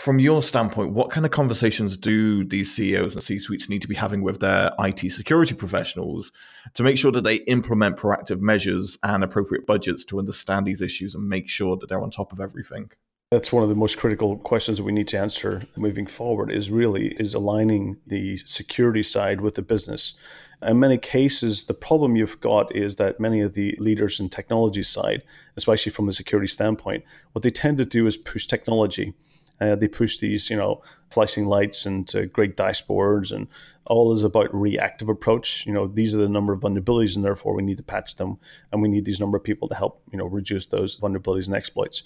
from 0.00 0.19
your 0.19 0.42
standpoint, 0.42 0.95
what 0.95 1.11
kind 1.11 1.26
of 1.26 1.33
conversations 1.33 1.95
do 1.95 2.42
these 2.42 2.75
CEOs 2.75 3.14
and 3.14 3.23
C 3.23 3.38
suites 3.38 3.69
need 3.69 3.83
to 3.83 3.88
be 3.88 3.95
having 3.95 4.23
with 4.23 4.40
their 4.40 4.71
IT 4.78 5.11
security 5.11 5.54
professionals 5.54 6.33
to 6.73 6.83
make 6.83 6.97
sure 6.97 7.12
that 7.12 7.25
they 7.25 7.37
implement 7.37 7.99
proactive 7.99 8.40
measures 8.40 8.99
and 9.02 9.23
appropriate 9.23 9.66
budgets 9.66 10.07
to 10.07 10.19
understand 10.19 10.66
these 10.66 10.80
issues 10.80 11.14
and 11.14 11.28
make 11.28 11.50
sure 11.50 11.76
that 11.76 11.90
they're 11.90 12.02
on 12.02 12.11
top 12.11 12.33
of 12.33 12.40
everything? 12.40 12.90
That's 13.30 13.52
one 13.52 13.62
of 13.62 13.68
the 13.68 13.76
most 13.76 13.96
critical 13.96 14.38
questions 14.38 14.78
that 14.78 14.82
we 14.82 14.90
need 14.90 15.06
to 15.06 15.18
answer 15.20 15.62
moving 15.76 16.08
forward 16.08 16.50
is 16.50 16.68
really 16.68 17.14
is 17.16 17.32
aligning 17.32 17.96
the 18.08 18.38
security 18.38 19.04
side 19.04 19.40
with 19.40 19.54
the 19.54 19.62
business. 19.62 20.14
In 20.62 20.80
many 20.80 20.99
cases, 20.99 21.62
the 21.62 21.75
problem 21.75 22.16
you've 22.16 22.40
got 22.40 22.75
is 22.75 22.96
that 22.96 23.20
many 23.20 23.40
of 23.40 23.54
the 23.54 23.76
leaders 23.78 24.18
in 24.18 24.30
technology 24.30 24.82
side, 24.82 25.22
especially 25.56 25.92
from 25.92 26.08
a 26.08 26.12
security 26.12 26.49
standpoint, 26.49 27.04
what 27.30 27.44
they 27.44 27.52
tend 27.52 27.78
to 27.78 27.84
do 27.84 28.08
is 28.08 28.16
push 28.16 28.49
technology 28.49 29.14
uh, 29.61 29.76
they 29.76 29.88
push 29.88 30.19
these, 30.19 30.50
you 30.50 30.57
know, 30.57 30.83
flashing 31.11 31.47
lights 31.47 31.87
and 31.87 32.14
uh, 32.14 32.25
great 32.26 32.57
dashboards, 32.57 33.33
and 33.33 33.49
all 33.87 34.12
is 34.12 34.23
about 34.23 34.55
reactive 34.55 35.09
approach. 35.09 35.67
You 35.67 35.73
know, 35.73 35.87
these 35.87 36.14
are 36.14 36.19
the 36.19 36.29
number 36.29 36.52
of 36.52 36.61
vulnerabilities, 36.61 37.17
and 37.17 37.25
therefore 37.25 37.55
we 37.55 37.62
need 37.62 37.76
to 37.76 37.83
patch 37.83 38.17
them, 38.17 38.38
and 38.73 38.81
we 38.81 38.88
need 38.88 39.05
these 39.05 39.21
number 39.21 39.37
of 39.37 39.45
people 39.45 39.69
to 39.69 39.75
help, 39.75 40.02
you 40.12 40.19
know, 40.19 40.26
reduce 40.26 40.67
those 40.67 40.99
vulnerabilities 40.99 41.47
and 41.47 41.55
exploits. 41.55 42.02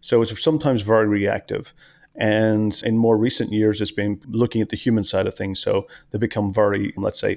So 0.00 0.22
it's 0.22 0.42
sometimes 0.42 0.82
very 0.82 1.06
reactive. 1.06 1.72
And 2.18 2.80
in 2.82 2.96
more 2.96 3.18
recent 3.18 3.52
years, 3.52 3.80
it's 3.80 3.90
been 3.90 4.20
looking 4.26 4.62
at 4.62 4.70
the 4.70 4.76
human 4.76 5.04
side 5.04 5.26
of 5.26 5.34
things. 5.34 5.60
So 5.60 5.86
they 6.10 6.18
become 6.18 6.52
very, 6.52 6.94
let's 6.96 7.20
say, 7.20 7.36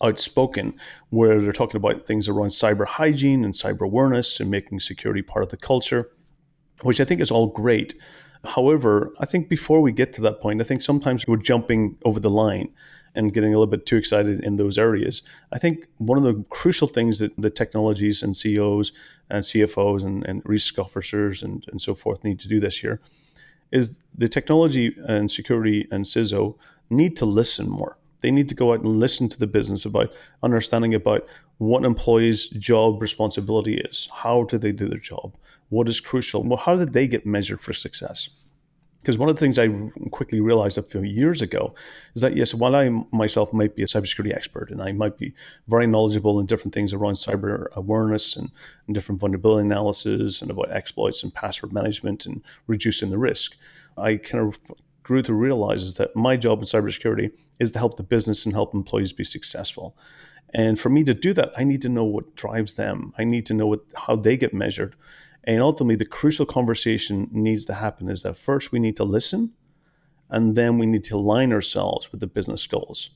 outspoken, 0.00 0.74
where 1.10 1.40
they're 1.40 1.52
talking 1.52 1.78
about 1.78 2.06
things 2.06 2.28
around 2.28 2.48
cyber 2.48 2.86
hygiene 2.86 3.44
and 3.44 3.54
cyber 3.54 3.80
awareness 3.80 4.40
and 4.40 4.50
making 4.50 4.80
security 4.80 5.22
part 5.22 5.42
of 5.42 5.50
the 5.50 5.56
culture, 5.56 6.10
which 6.82 7.00
I 7.00 7.04
think 7.04 7.20
is 7.20 7.30
all 7.30 7.48
great. 7.48 7.94
However, 8.44 9.12
I 9.20 9.26
think 9.26 9.48
before 9.48 9.80
we 9.80 9.92
get 9.92 10.12
to 10.14 10.20
that 10.22 10.40
point, 10.40 10.60
I 10.60 10.64
think 10.64 10.82
sometimes 10.82 11.26
we're 11.26 11.36
jumping 11.36 11.96
over 12.04 12.18
the 12.18 12.30
line 12.30 12.72
and 13.14 13.32
getting 13.32 13.54
a 13.54 13.58
little 13.58 13.70
bit 13.70 13.86
too 13.86 13.96
excited 13.96 14.40
in 14.40 14.56
those 14.56 14.78
areas. 14.78 15.22
I 15.52 15.58
think 15.58 15.86
one 15.98 16.18
of 16.18 16.24
the 16.24 16.44
crucial 16.48 16.88
things 16.88 17.18
that 17.18 17.32
the 17.36 17.50
technologies 17.50 18.22
and 18.22 18.36
CEOs 18.36 18.92
and 19.30 19.44
CFOs 19.44 20.02
and, 20.02 20.26
and 20.26 20.42
risk 20.44 20.78
officers 20.78 21.42
and, 21.42 21.64
and 21.70 21.80
so 21.80 21.94
forth 21.94 22.24
need 22.24 22.40
to 22.40 22.48
do 22.48 22.58
this 22.58 22.82
year 22.82 23.00
is 23.70 23.98
the 24.14 24.28
technology 24.28 24.94
and 25.06 25.30
security 25.30 25.88
and 25.90 26.04
CISO 26.04 26.56
need 26.90 27.16
to 27.16 27.24
listen 27.24 27.68
more. 27.68 27.98
They 28.20 28.30
need 28.30 28.48
to 28.50 28.54
go 28.54 28.72
out 28.72 28.80
and 28.80 28.96
listen 28.96 29.28
to 29.30 29.38
the 29.38 29.46
business 29.46 29.84
about 29.84 30.12
understanding 30.42 30.94
about 30.94 31.26
what 31.62 31.84
employees' 31.84 32.48
job 32.48 33.00
responsibility 33.00 33.74
is. 33.74 34.08
How 34.12 34.42
do 34.42 34.58
they 34.58 34.72
do 34.72 34.88
their 34.88 34.98
job? 34.98 35.36
What 35.68 35.88
is 35.88 36.00
crucial? 36.00 36.42
Well, 36.42 36.56
how 36.56 36.74
did 36.74 36.92
they 36.92 37.06
get 37.06 37.24
measured 37.24 37.60
for 37.60 37.72
success? 37.72 38.30
Because 39.00 39.16
one 39.16 39.28
of 39.28 39.36
the 39.36 39.40
things 39.40 39.60
I 39.60 39.68
quickly 40.10 40.40
realized 40.40 40.76
a 40.76 40.82
few 40.82 41.02
years 41.02 41.40
ago 41.40 41.72
is 42.16 42.22
that, 42.22 42.36
yes, 42.36 42.52
while 42.52 42.74
I 42.74 42.88
myself 43.12 43.52
might 43.52 43.76
be 43.76 43.84
a 43.84 43.86
cybersecurity 43.86 44.34
expert 44.34 44.72
and 44.72 44.82
I 44.82 44.90
might 44.90 45.18
be 45.18 45.34
very 45.68 45.86
knowledgeable 45.86 46.40
in 46.40 46.46
different 46.46 46.74
things 46.74 46.92
around 46.92 47.14
cyber 47.14 47.66
awareness 47.76 48.34
and, 48.34 48.50
and 48.88 48.94
different 48.94 49.20
vulnerability 49.20 49.64
analysis 49.64 50.42
and 50.42 50.50
about 50.50 50.72
exploits 50.72 51.22
and 51.22 51.32
password 51.32 51.72
management 51.72 52.26
and 52.26 52.42
reducing 52.66 53.10
the 53.10 53.18
risk, 53.18 53.56
I 53.96 54.16
kind 54.16 54.48
of 54.48 54.58
grew 55.04 55.22
to 55.22 55.34
realize 55.34 55.82
is 55.84 55.94
that 55.94 56.16
my 56.16 56.36
job 56.36 56.58
in 56.58 56.64
cybersecurity 56.64 57.30
is 57.60 57.70
to 57.72 57.78
help 57.78 57.96
the 57.96 58.02
business 58.02 58.44
and 58.44 58.52
help 58.52 58.74
employees 58.74 59.12
be 59.12 59.24
successful. 59.24 59.96
And 60.54 60.78
for 60.78 60.90
me 60.90 61.02
to 61.04 61.14
do 61.14 61.32
that, 61.32 61.52
I 61.56 61.64
need 61.64 61.82
to 61.82 61.88
know 61.88 62.04
what 62.04 62.34
drives 62.36 62.74
them. 62.74 63.14
I 63.16 63.24
need 63.24 63.46
to 63.46 63.54
know 63.54 63.66
what, 63.66 63.80
how 63.96 64.16
they 64.16 64.36
get 64.36 64.52
measured. 64.52 64.94
And 65.44 65.60
ultimately, 65.60 65.96
the 65.96 66.04
crucial 66.04 66.46
conversation 66.46 67.28
needs 67.32 67.64
to 67.64 67.74
happen 67.74 68.08
is 68.08 68.22
that 68.22 68.38
first 68.38 68.70
we 68.70 68.78
need 68.78 68.96
to 68.96 69.04
listen, 69.04 69.52
and 70.30 70.54
then 70.54 70.78
we 70.78 70.86
need 70.86 71.04
to 71.04 71.16
align 71.16 71.52
ourselves 71.52 72.12
with 72.12 72.20
the 72.20 72.26
business 72.26 72.66
goals. 72.66 73.10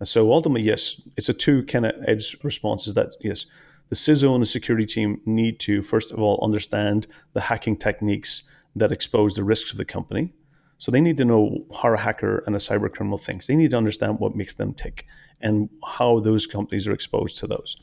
And 0.00 0.08
so 0.08 0.32
ultimately, 0.32 0.66
yes, 0.66 1.00
it's 1.16 1.28
a 1.28 1.34
two 1.34 1.64
kind 1.64 1.86
of 1.86 1.94
edge 2.06 2.36
response 2.42 2.86
is 2.86 2.94
that, 2.94 3.14
yes, 3.20 3.46
the 3.90 3.96
CISO 3.96 4.34
and 4.34 4.42
the 4.42 4.46
security 4.46 4.86
team 4.86 5.20
need 5.24 5.60
to, 5.60 5.82
first 5.82 6.12
of 6.12 6.20
all, 6.20 6.38
understand 6.42 7.06
the 7.32 7.40
hacking 7.40 7.76
techniques 7.76 8.44
that 8.76 8.92
expose 8.92 9.34
the 9.34 9.44
risks 9.44 9.72
of 9.72 9.78
the 9.78 9.84
company. 9.84 10.32
So 10.78 10.92
they 10.92 11.00
need 11.00 11.16
to 11.16 11.24
know 11.24 11.66
how 11.82 11.92
a 11.92 11.96
hacker 11.96 12.42
and 12.46 12.54
a 12.54 12.60
cyber 12.60 12.90
criminal 12.90 13.18
thinks. 13.18 13.46
They 13.46 13.56
need 13.56 13.70
to 13.70 13.76
understand 13.76 14.20
what 14.20 14.36
makes 14.36 14.54
them 14.54 14.72
tick 14.72 15.06
and 15.40 15.68
how 15.84 16.20
those 16.20 16.46
companies 16.46 16.86
are 16.86 16.92
exposed 16.92 17.38
to 17.38 17.46
those. 17.46 17.76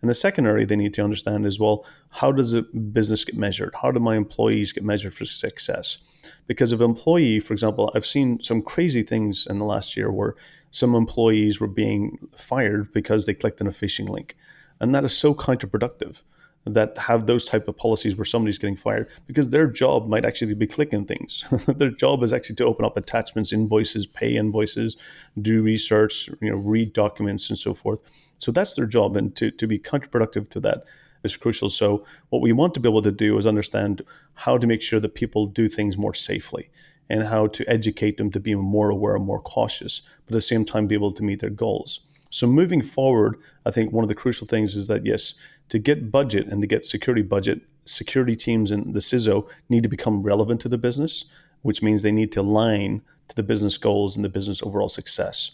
And 0.00 0.10
the 0.10 0.14
second 0.14 0.46
area 0.46 0.66
they 0.66 0.76
need 0.76 0.92
to 0.94 1.04
understand 1.04 1.46
is 1.46 1.58
well, 1.58 1.86
how 2.10 2.30
does 2.30 2.52
a 2.52 2.62
business 2.62 3.24
get 3.24 3.38
measured? 3.38 3.74
How 3.80 3.90
do 3.90 4.00
my 4.00 4.16
employees 4.16 4.72
get 4.72 4.84
measured 4.84 5.14
for 5.14 5.24
success? 5.24 5.98
Because 6.46 6.72
if 6.72 6.82
employee, 6.82 7.40
for 7.40 7.54
example, 7.54 7.90
I've 7.94 8.04
seen 8.04 8.42
some 8.42 8.60
crazy 8.60 9.02
things 9.02 9.46
in 9.48 9.56
the 9.56 9.64
last 9.64 9.96
year 9.96 10.12
where 10.12 10.34
some 10.70 10.94
employees 10.94 11.58
were 11.58 11.68
being 11.68 12.18
fired 12.36 12.92
because 12.92 13.24
they 13.24 13.32
clicked 13.32 13.62
on 13.62 13.66
a 13.66 13.70
phishing 13.70 14.08
link. 14.08 14.36
And 14.78 14.94
that 14.94 15.04
is 15.04 15.16
so 15.16 15.34
counterproductive. 15.34 16.22
That 16.66 16.96
have 16.96 17.26
those 17.26 17.44
type 17.44 17.68
of 17.68 17.76
policies 17.76 18.16
where 18.16 18.24
somebody's 18.24 18.58
getting 18.58 18.76
fired 18.76 19.08
because 19.26 19.50
their 19.50 19.66
job 19.66 20.08
might 20.08 20.24
actually 20.24 20.54
be 20.54 20.66
clicking 20.66 21.04
things. 21.04 21.44
their 21.66 21.90
job 21.90 22.22
is 22.22 22.32
actually 22.32 22.56
to 22.56 22.64
open 22.64 22.84
up 22.84 22.96
attachments, 22.96 23.52
invoices, 23.52 24.06
pay 24.06 24.36
invoices, 24.36 24.96
do 25.40 25.62
research, 25.62 26.28
you 26.40 26.50
know, 26.50 26.56
read 26.56 26.92
documents 26.92 27.50
and 27.50 27.58
so 27.58 27.74
forth. 27.74 28.02
So 28.38 28.50
that's 28.50 28.74
their 28.74 28.86
job, 28.86 29.16
and 29.16 29.34
to 29.36 29.50
to 29.50 29.66
be 29.66 29.78
counterproductive 29.78 30.48
to 30.50 30.60
that 30.60 30.84
is 31.22 31.36
crucial. 31.36 31.70
So 31.70 32.04
what 32.28 32.42
we 32.42 32.52
want 32.52 32.74
to 32.74 32.80
be 32.80 32.88
able 32.88 33.02
to 33.02 33.12
do 33.12 33.38
is 33.38 33.46
understand 33.46 34.02
how 34.34 34.58
to 34.58 34.66
make 34.66 34.82
sure 34.82 35.00
that 35.00 35.14
people 35.14 35.46
do 35.46 35.68
things 35.68 35.96
more 35.96 36.14
safely 36.14 36.70
and 37.08 37.24
how 37.24 37.46
to 37.48 37.68
educate 37.68 38.16
them 38.16 38.30
to 38.30 38.40
be 38.40 38.54
more 38.54 38.90
aware 38.90 39.16
and 39.16 39.24
more 39.24 39.40
cautious, 39.40 40.02
but 40.26 40.32
at 40.32 40.38
the 40.38 40.40
same 40.40 40.64
time 40.64 40.86
be 40.86 40.94
able 40.94 41.12
to 41.12 41.22
meet 41.22 41.40
their 41.40 41.50
goals. 41.50 42.00
So 42.34 42.48
moving 42.48 42.82
forward, 42.82 43.36
I 43.64 43.70
think 43.70 43.92
one 43.92 44.02
of 44.02 44.08
the 44.08 44.14
crucial 44.16 44.44
things 44.44 44.74
is 44.74 44.88
that 44.88 45.06
yes, 45.06 45.34
to 45.68 45.78
get 45.78 46.10
budget 46.10 46.48
and 46.48 46.60
to 46.62 46.66
get 46.66 46.84
security 46.84 47.22
budget, 47.22 47.60
security 47.84 48.34
teams 48.34 48.72
and 48.72 48.92
the 48.92 48.98
CISO 48.98 49.48
need 49.68 49.84
to 49.84 49.88
become 49.88 50.24
relevant 50.24 50.60
to 50.62 50.68
the 50.68 50.76
business, 50.76 51.26
which 51.62 51.80
means 51.80 52.02
they 52.02 52.10
need 52.10 52.32
to 52.32 52.40
align 52.40 53.02
to 53.28 53.36
the 53.36 53.44
business 53.44 53.78
goals 53.78 54.16
and 54.16 54.24
the 54.24 54.28
business 54.28 54.64
overall 54.64 54.88
success. 54.88 55.52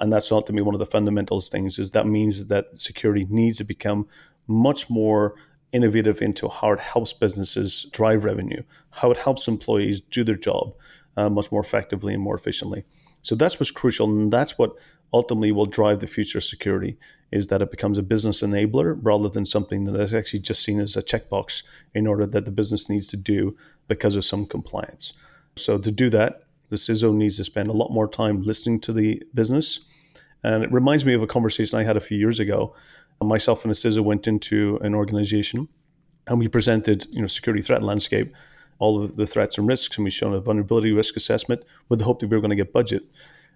And 0.00 0.12
that's 0.12 0.30
not 0.30 0.46
to 0.46 0.52
me 0.52 0.62
one 0.62 0.76
of 0.76 0.78
the 0.78 0.86
fundamentals 0.86 1.48
things 1.48 1.80
is 1.80 1.90
that 1.90 2.06
means 2.06 2.46
that 2.46 2.78
security 2.78 3.26
needs 3.28 3.58
to 3.58 3.64
become 3.64 4.06
much 4.46 4.88
more 4.88 5.34
innovative 5.72 6.22
into 6.22 6.48
how 6.48 6.70
it 6.70 6.78
helps 6.78 7.12
businesses 7.12 7.88
drive 7.90 8.22
revenue, 8.22 8.62
how 8.90 9.10
it 9.10 9.16
helps 9.16 9.48
employees 9.48 10.00
do 10.00 10.22
their 10.22 10.36
job 10.36 10.74
uh, 11.16 11.28
much 11.28 11.50
more 11.50 11.60
effectively 11.60 12.14
and 12.14 12.22
more 12.22 12.36
efficiently. 12.36 12.84
So 13.22 13.34
that's 13.34 13.60
what's 13.60 13.70
crucial, 13.70 14.06
and 14.06 14.32
that's 14.32 14.58
what 14.58 14.72
ultimately 15.12 15.52
will 15.52 15.66
drive 15.66 16.00
the 16.00 16.06
future 16.06 16.38
of 16.38 16.44
security 16.44 16.96
is 17.32 17.48
that 17.48 17.62
it 17.62 17.70
becomes 17.70 17.98
a 17.98 18.02
business 18.02 18.42
enabler 18.42 18.98
rather 19.02 19.28
than 19.28 19.46
something 19.46 19.84
that 19.84 20.00
is 20.00 20.14
actually 20.14 20.40
just 20.40 20.62
seen 20.62 20.80
as 20.80 20.96
a 20.96 21.02
checkbox 21.02 21.62
in 21.94 22.06
order 22.06 22.26
that 22.26 22.44
the 22.44 22.50
business 22.50 22.88
needs 22.88 23.08
to 23.08 23.16
do 23.16 23.56
because 23.88 24.14
of 24.14 24.24
some 24.24 24.46
compliance. 24.46 25.12
So 25.56 25.78
to 25.78 25.90
do 25.90 26.10
that, 26.10 26.42
the 26.68 26.76
CISO 26.76 27.12
needs 27.12 27.36
to 27.36 27.44
spend 27.44 27.68
a 27.68 27.72
lot 27.72 27.90
more 27.90 28.08
time 28.08 28.42
listening 28.42 28.80
to 28.80 28.92
the 28.92 29.22
business. 29.34 29.80
And 30.42 30.64
it 30.64 30.72
reminds 30.72 31.04
me 31.04 31.14
of 31.14 31.22
a 31.22 31.26
conversation 31.26 31.78
I 31.78 31.82
had 31.82 31.96
a 31.96 32.00
few 32.00 32.16
years 32.16 32.38
ago. 32.38 32.74
Myself 33.20 33.64
and 33.64 33.72
a 33.72 33.74
CISO 33.74 34.02
went 34.02 34.26
into 34.26 34.78
an 34.82 34.94
organization 34.94 35.68
and 36.26 36.38
we 36.38 36.48
presented, 36.48 37.06
you 37.10 37.20
know, 37.20 37.26
security 37.26 37.62
threat 37.62 37.82
landscape, 37.82 38.32
all 38.80 39.00
of 39.02 39.14
the 39.14 39.26
threats 39.26 39.56
and 39.56 39.68
risks, 39.68 39.96
and 39.96 40.04
we 40.04 40.10
showed 40.10 40.34
a 40.34 40.40
vulnerability 40.40 40.90
risk 40.90 41.16
assessment 41.16 41.62
with 41.88 42.00
the 42.00 42.04
hope 42.04 42.18
that 42.18 42.26
we 42.26 42.36
were 42.36 42.40
going 42.40 42.50
to 42.50 42.56
get 42.56 42.72
budget. 42.72 43.02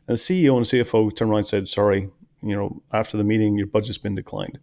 And 0.07 0.17
the 0.17 0.21
CEO 0.21 0.57
and 0.57 0.67
CFO 0.67 1.17
turned 1.17 1.31
around 1.31 1.39
and 1.39 1.47
said, 1.47 1.67
sorry, 1.67 2.11
you 2.43 2.55
know, 2.55 2.83
after 2.93 3.17
the 3.17 3.25
meeting, 3.25 3.57
your 3.57 3.67
budget's 3.67 3.99
been 3.99 4.15
declined. 4.15 4.59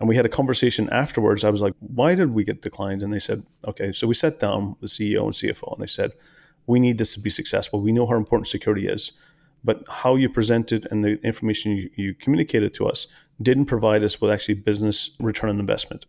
And 0.00 0.08
we 0.08 0.16
had 0.16 0.26
a 0.26 0.30
conversation 0.30 0.90
afterwards. 0.90 1.44
I 1.44 1.50
was 1.50 1.62
like, 1.62 1.74
why 1.78 2.14
did 2.14 2.32
we 2.32 2.42
get 2.42 2.62
declined? 2.62 3.02
And 3.02 3.12
they 3.12 3.18
said, 3.18 3.44
okay. 3.66 3.92
So 3.92 4.06
we 4.06 4.14
sat 4.14 4.40
down 4.40 4.70
with 4.70 4.80
the 4.80 4.86
CEO 4.86 5.24
and 5.24 5.32
CFO 5.32 5.74
and 5.74 5.82
they 5.82 5.86
said, 5.86 6.12
we 6.66 6.80
need 6.80 6.98
this 6.98 7.14
to 7.14 7.20
be 7.20 7.30
successful. 7.30 7.80
We 7.80 7.92
know 7.92 8.06
how 8.06 8.16
important 8.16 8.48
security 8.48 8.88
is, 8.88 9.12
but 9.62 9.84
how 9.88 10.16
you 10.16 10.28
presented 10.28 10.88
and 10.90 11.04
the 11.04 11.20
information 11.22 11.72
you, 11.72 11.90
you 11.96 12.14
communicated 12.14 12.72
to 12.74 12.86
us 12.86 13.06
didn't 13.42 13.66
provide 13.66 14.02
us 14.02 14.20
with 14.20 14.30
actually 14.30 14.54
business 14.54 15.10
return 15.20 15.50
on 15.50 15.60
investment. 15.60 16.06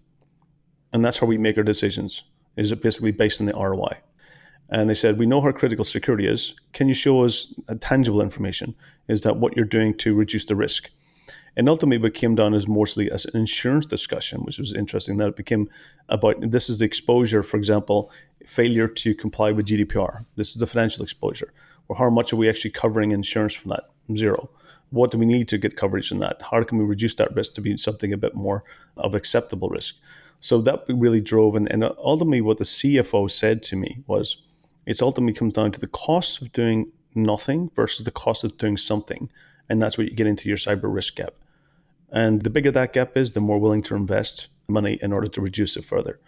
And 0.93 1.03
that's 1.03 1.17
how 1.17 1.27
we 1.27 1.37
make 1.37 1.57
our 1.57 1.63
decisions, 1.63 2.23
is 2.55 2.71
it 2.71 2.81
basically 2.81 3.11
based 3.11 3.41
on 3.41 3.47
the 3.47 3.53
ROI 3.53 3.97
and 4.71 4.89
they 4.89 4.95
said, 4.95 5.19
"We 5.19 5.25
know 5.25 5.41
how 5.41 5.51
critical 5.51 5.83
security 5.83 6.25
is. 6.25 6.53
Can 6.71 6.87
you 6.87 6.93
show 6.93 7.23
us 7.23 7.53
tangible 7.81 8.21
information? 8.21 8.73
Is 9.07 9.21
that 9.21 9.37
what 9.37 9.55
you're 9.55 9.65
doing 9.65 9.93
to 9.97 10.15
reduce 10.15 10.45
the 10.45 10.55
risk?" 10.55 10.89
And 11.57 11.67
ultimately, 11.67 12.01
what 12.01 12.13
came 12.13 12.35
down 12.35 12.53
is 12.53 12.65
mostly 12.65 13.11
as 13.11 13.25
an 13.25 13.37
insurance 13.37 13.85
discussion, 13.85 14.41
which 14.43 14.57
was 14.57 14.73
interesting. 14.73 15.17
That 15.17 15.27
it 15.27 15.35
became 15.35 15.69
about 16.07 16.51
this 16.51 16.69
is 16.69 16.77
the 16.77 16.85
exposure, 16.85 17.43
for 17.43 17.57
example, 17.57 18.09
failure 18.45 18.87
to 18.87 19.13
comply 19.13 19.51
with 19.51 19.65
GDPR. 19.65 20.25
This 20.37 20.51
is 20.51 20.55
the 20.55 20.67
financial 20.67 21.03
exposure. 21.03 21.51
Or 21.89 21.97
how 21.97 22.09
much 22.09 22.31
are 22.31 22.37
we 22.37 22.47
actually 22.47 22.71
covering 22.71 23.11
insurance 23.11 23.53
from 23.53 23.69
that? 23.69 23.83
Zero. 24.15 24.49
What 24.91 25.11
do 25.11 25.17
we 25.17 25.25
need 25.25 25.49
to 25.49 25.57
get 25.57 25.75
coverage 25.75 26.07
from 26.07 26.19
that? 26.19 26.41
How 26.49 26.63
can 26.63 26.77
we 26.77 26.85
reduce 26.85 27.15
that 27.15 27.35
risk 27.35 27.53
to 27.55 27.61
be 27.61 27.75
something 27.75 28.13
a 28.13 28.17
bit 28.17 28.33
more 28.33 28.63
of 28.95 29.13
acceptable 29.13 29.67
risk? 29.67 29.95
So 30.41 30.59
that 30.61 30.83
really 30.89 31.21
drove, 31.21 31.55
and, 31.55 31.71
and 31.71 31.83
ultimately, 31.83 32.41
what 32.41 32.57
the 32.57 32.63
CFO 32.63 33.29
said 33.29 33.61
to 33.63 33.75
me 33.75 34.03
was, 34.07 34.37
it 34.87 35.01
ultimately 35.01 35.33
comes 35.33 35.53
down 35.53 35.71
to 35.71 35.79
the 35.79 35.87
cost 35.87 36.41
of 36.41 36.51
doing 36.51 36.91
nothing 37.13 37.69
versus 37.75 38.03
the 38.03 38.11
cost 38.11 38.43
of 38.43 38.57
doing 38.57 38.75
something. 38.75 39.29
And 39.69 39.79
that's 39.79 39.97
where 39.97 40.07
you 40.07 40.15
get 40.15 40.27
into 40.27 40.49
your 40.49 40.57
cyber 40.57 40.93
risk 40.93 41.15
gap. 41.15 41.35
And 42.11 42.41
the 42.41 42.49
bigger 42.49 42.71
that 42.71 42.91
gap 42.91 43.15
is, 43.15 43.33
the 43.33 43.39
more 43.39 43.59
willing 43.59 43.83
to 43.83 43.95
invest 43.95 44.49
money 44.67 44.97
in 45.01 45.13
order 45.13 45.27
to 45.27 45.41
reduce 45.41 45.77
it 45.77 45.85
further. 45.85 46.19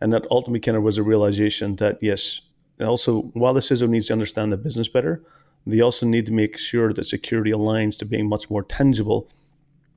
And 0.00 0.12
that 0.12 0.26
ultimately 0.30 0.60
kind 0.60 0.76
of 0.76 0.82
was 0.82 0.98
a 0.98 1.02
realization 1.02 1.76
that, 1.76 1.98
yes, 2.02 2.42
also, 2.80 3.22
while 3.32 3.54
the 3.54 3.60
CISO 3.60 3.88
needs 3.88 4.08
to 4.08 4.12
understand 4.12 4.52
the 4.52 4.58
business 4.58 4.88
better, 4.88 5.22
they 5.66 5.80
also 5.80 6.04
need 6.04 6.26
to 6.26 6.32
make 6.32 6.58
sure 6.58 6.92
that 6.92 7.04
security 7.04 7.50
aligns 7.50 7.98
to 7.98 8.04
being 8.04 8.28
much 8.28 8.50
more 8.50 8.62
tangible 8.62 9.30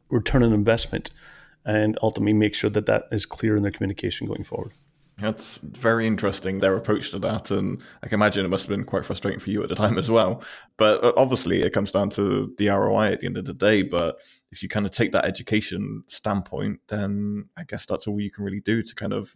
return 0.10 0.44
on 0.44 0.54
investment 0.54 1.10
and 1.68 2.00
ultimately 2.02 2.34
make 2.34 2.56
sure 2.56 2.70
that 2.70 2.86
that 2.88 3.04
is 3.12 3.26
clear 3.26 3.58
in 3.58 3.62
their 3.62 3.72
communication 3.72 4.26
going 4.26 4.44
forward. 4.44 4.72
That's 5.20 5.58
very 5.64 6.08
interesting, 6.08 6.60
their 6.60 6.78
approach 6.78 7.12
to 7.12 7.20
that. 7.20 7.52
And 7.52 7.82
I 8.04 8.08
can 8.08 8.16
imagine 8.16 8.46
it 8.46 8.50
must 8.50 8.64
have 8.68 8.70
been 8.70 8.86
quite 8.86 9.04
frustrating 9.04 9.40
for 9.40 9.50
you 9.50 9.62
at 9.64 9.70
the 9.70 9.76
time 9.76 9.98
as 9.98 10.10
well. 10.10 10.44
But 10.78 11.04
uh, 11.04 11.12
obviously, 11.18 11.62
it 11.62 11.74
comes 11.74 11.92
down 11.92 12.10
to 12.12 12.54
the 12.58 12.70
ROI 12.70 13.14
at 13.14 13.20
the 13.20 13.26
end 13.26 13.38
of 13.38 13.46
the 13.46 13.54
day. 13.54 13.82
But 13.82 14.18
if 14.52 14.64
you 14.64 14.70
kind 14.70 14.86
of 14.86 14.92
take 14.92 15.12
that 15.12 15.26
education 15.26 16.04
standpoint, 16.08 16.80
then 16.88 17.50
I 17.58 17.64
guess 17.64 17.86
that's 17.86 18.08
all 18.08 18.22
you 18.22 18.32
can 18.32 18.46
really 18.46 18.62
do 18.62 18.82
to 18.82 18.96
kind 18.96 19.12
of 19.12 19.36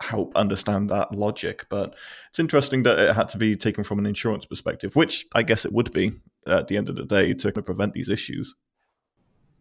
help 0.00 0.34
understand 0.34 0.90
that 0.90 1.14
logic. 1.14 1.66
But 1.68 1.94
it's 2.30 2.40
interesting 2.40 2.82
that 2.82 2.98
it 2.98 3.14
had 3.14 3.28
to 3.28 3.38
be 3.38 3.56
taken 3.56 3.84
from 3.84 4.00
an 4.00 4.06
insurance 4.06 4.46
perspective, 4.46 4.96
which 4.96 5.26
I 5.34 5.44
guess 5.44 5.64
it 5.64 5.72
would 5.72 5.92
be 5.92 6.12
at 6.46 6.66
the 6.68 6.78
end 6.78 6.88
of 6.88 6.96
the 6.96 7.04
day 7.04 7.34
to 7.34 7.52
prevent 7.52 7.92
these 7.92 8.08
issues. 8.08 8.54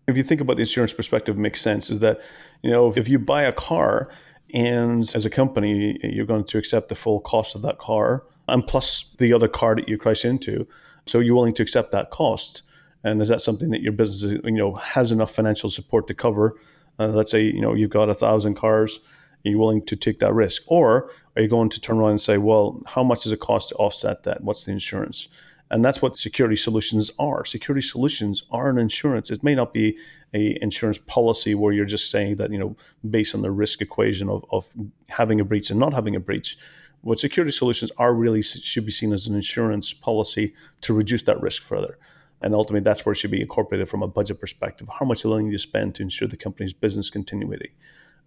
If 0.08 0.18
you 0.18 0.24
think 0.24 0.42
about 0.42 0.58
the 0.58 0.64
insurance 0.64 0.94
perspective, 0.94 1.38
makes 1.38 1.62
sense 1.62 1.90
is 1.90 2.00
that, 2.00 2.22
you 2.62 2.72
know, 2.72 2.92
if 2.96 3.08
you 3.08 3.20
buy 3.20 3.44
a 3.44 3.54
car, 3.54 4.10
and 4.54 5.04
as 5.16 5.26
a 5.26 5.30
company, 5.30 5.98
you're 6.04 6.28
going 6.28 6.44
to 6.44 6.58
accept 6.60 6.90
the 6.90 6.96
full 6.96 7.20
cost 7.20 7.56
of 7.56 7.64
that 7.64 7.80
car 7.80 8.24
and 8.48 8.66
plus 8.66 9.06
the 9.18 9.34
other 9.34 9.48
car 9.48 9.76
that 9.76 9.90
you 9.90 9.98
crash 9.98 10.24
into. 10.24 10.68
So 11.06 11.20
you're 11.20 11.36
willing 11.36 11.56
to 11.56 11.64
accept 11.64 11.92
that 11.92 12.12
cost. 12.12 12.62
And 13.04 13.22
is 13.22 13.30
that 13.30 13.42
something 13.42 13.72
that 13.72 13.82
your 13.82 13.92
business, 13.92 14.40
you 14.44 14.52
know, 14.52 14.76
has 14.76 15.12
enough 15.12 15.34
financial 15.34 15.70
support 15.70 16.08
to 16.08 16.14
cover? 16.14 16.56
Uh, 17.00 17.08
let's 17.08 17.32
say, 17.32 17.42
you 17.42 17.62
know, 17.62 17.74
you've 17.74 17.90
got 17.90 18.10
a 18.10 18.14
thousand 18.14 18.54
cars. 18.54 19.00
Are 19.44 19.50
you 19.50 19.58
willing 19.58 19.84
to 19.88 19.96
take 19.96 20.20
that 20.20 20.34
risk? 20.34 20.62
Or 20.68 21.10
are 21.36 21.42
you 21.42 21.48
going 21.48 21.70
to 21.70 21.82
turn 21.82 21.98
around 21.98 22.12
and 22.12 22.22
say, 22.22 22.38
well, 22.38 22.82
how 22.86 23.04
much 23.04 23.24
does 23.24 23.32
it 23.32 23.40
cost 23.40 23.70
to 23.70 23.76
offset 23.76 24.24
that? 24.24 24.44
What's 24.44 24.66
the 24.66 24.72
insurance? 24.72 25.30
And 25.74 25.84
that's 25.84 26.04
what 26.04 26.16
security 26.16 26.56
solutions 26.56 27.10
are. 27.18 27.44
Security 27.46 27.82
solutions 27.82 28.44
are 28.52 28.70
an 28.70 28.78
insurance. 28.78 29.32
It 29.32 29.44
may 29.44 29.56
not 29.56 29.74
be 29.74 29.98
a 30.32 30.56
insurance 30.62 31.00
policy 31.00 31.56
where 31.56 31.74
you're 31.74 31.84
just 31.84 32.12
saying 32.12 32.36
that, 32.36 32.52
you 32.52 32.60
know, 32.60 32.78
based 33.10 33.34
on 33.34 33.42
the 33.42 33.50
risk 33.50 33.82
equation 33.82 34.30
of, 34.30 34.46
of 34.52 34.68
having 35.10 35.40
a 35.40 35.44
breach 35.44 35.72
and 35.72 35.80
not 35.80 35.92
having 35.92 36.16
a 36.16 36.20
breach. 36.20 36.58
What 37.02 37.20
security 37.20 37.52
solutions 37.52 37.92
are 37.98 38.14
really 38.14 38.44
should 38.44 38.86
be 38.86 38.92
seen 38.92 39.12
as 39.14 39.26
an 39.26 39.34
insurance 39.34 39.96
policy 39.96 40.54
to 40.82 40.94
reduce 40.94 41.24
that 41.24 41.42
risk 41.42 41.64
further. 41.64 41.98
And 42.44 42.54
ultimately, 42.54 42.84
that's 42.84 43.04
where 43.04 43.14
it 43.14 43.16
should 43.16 43.32
be 43.32 43.42
incorporated 43.42 43.90
from 43.90 44.04
a 44.04 44.08
budget 44.08 44.40
perspective. 44.40 44.88
How 45.00 45.08
much 45.08 45.26
are 45.26 45.42
you 45.42 45.52
to 45.52 45.58
spend 45.58 45.96
to 45.96 46.04
ensure 46.04 46.28
the 46.28 46.38
company's 46.38 46.74
business 46.76 47.10
continuity? 47.10 47.72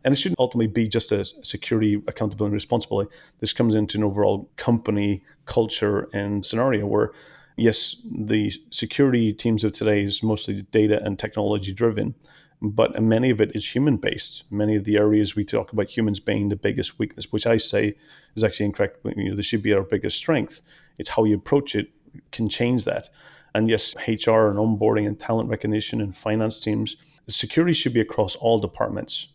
And 0.03 0.13
it 0.13 0.17
shouldn't 0.17 0.41
ultimately 0.41 0.67
be 0.67 0.89
just 0.89 1.13
a 1.13 1.25
security 1.43 2.03
accountability 2.09 2.47
and 2.47 2.55
responsibility. 2.55 3.11
This 3.39 3.53
comes 3.53 3.77
into 3.77 3.99
an 3.99 4.05
overall 4.05 4.51
company 4.57 5.23
culture 5.45 6.09
and 6.13 6.45
scenario 6.45 6.87
where 6.87 7.13
yes, 7.57 7.97
the 8.05 8.53
security 8.71 9.33
teams 9.33 9.65
of 9.65 9.73
today 9.73 10.03
is 10.03 10.23
mostly 10.23 10.63
data 10.63 11.03
and 11.03 11.19
technology 11.19 11.73
driven, 11.73 12.15
but 12.63 13.01
many 13.03 13.31
of 13.31 13.41
it 13.41 13.53
is 13.55 13.75
human 13.75 13.97
based. 13.97 14.45
Many 14.51 14.77
of 14.77 14.85
the 14.85 14.97
areas 14.97 15.35
we 15.35 15.45
talk 15.45 15.73
about 15.73 15.95
humans 15.95 16.21
being 16.21 16.49
the 16.49 16.57
biggest 16.57 16.99
weakness, 16.99 17.33
which 17.33 17.47
I 17.47 17.57
say 17.57 17.97
is 18.35 18.45
actually 18.45 18.67
incorrect. 18.67 18.99
You 19.17 19.31
know, 19.31 19.37
this 19.37 19.47
should 19.47 19.63
be 19.63 19.73
our 19.73 19.83
biggest 19.83 20.17
strength. 20.17 20.61
It's 20.99 21.11
how 21.11 21.25
you 21.25 21.37
approach 21.37 21.75
it 21.75 21.91
can 22.33 22.49
change 22.49 22.85
that. 22.85 23.09
And 23.55 23.69
yes, 23.69 23.95
HR 24.07 24.49
and 24.49 24.59
onboarding 24.59 25.07
and 25.07 25.19
talent 25.19 25.49
recognition 25.49 26.01
and 26.01 26.17
finance 26.17 26.61
teams, 26.61 26.97
the 27.25 27.33
security 27.33 27.73
should 27.73 27.95
be 27.95 28.01
across 28.01 28.37
all 28.37 28.59
departments. 28.59 29.29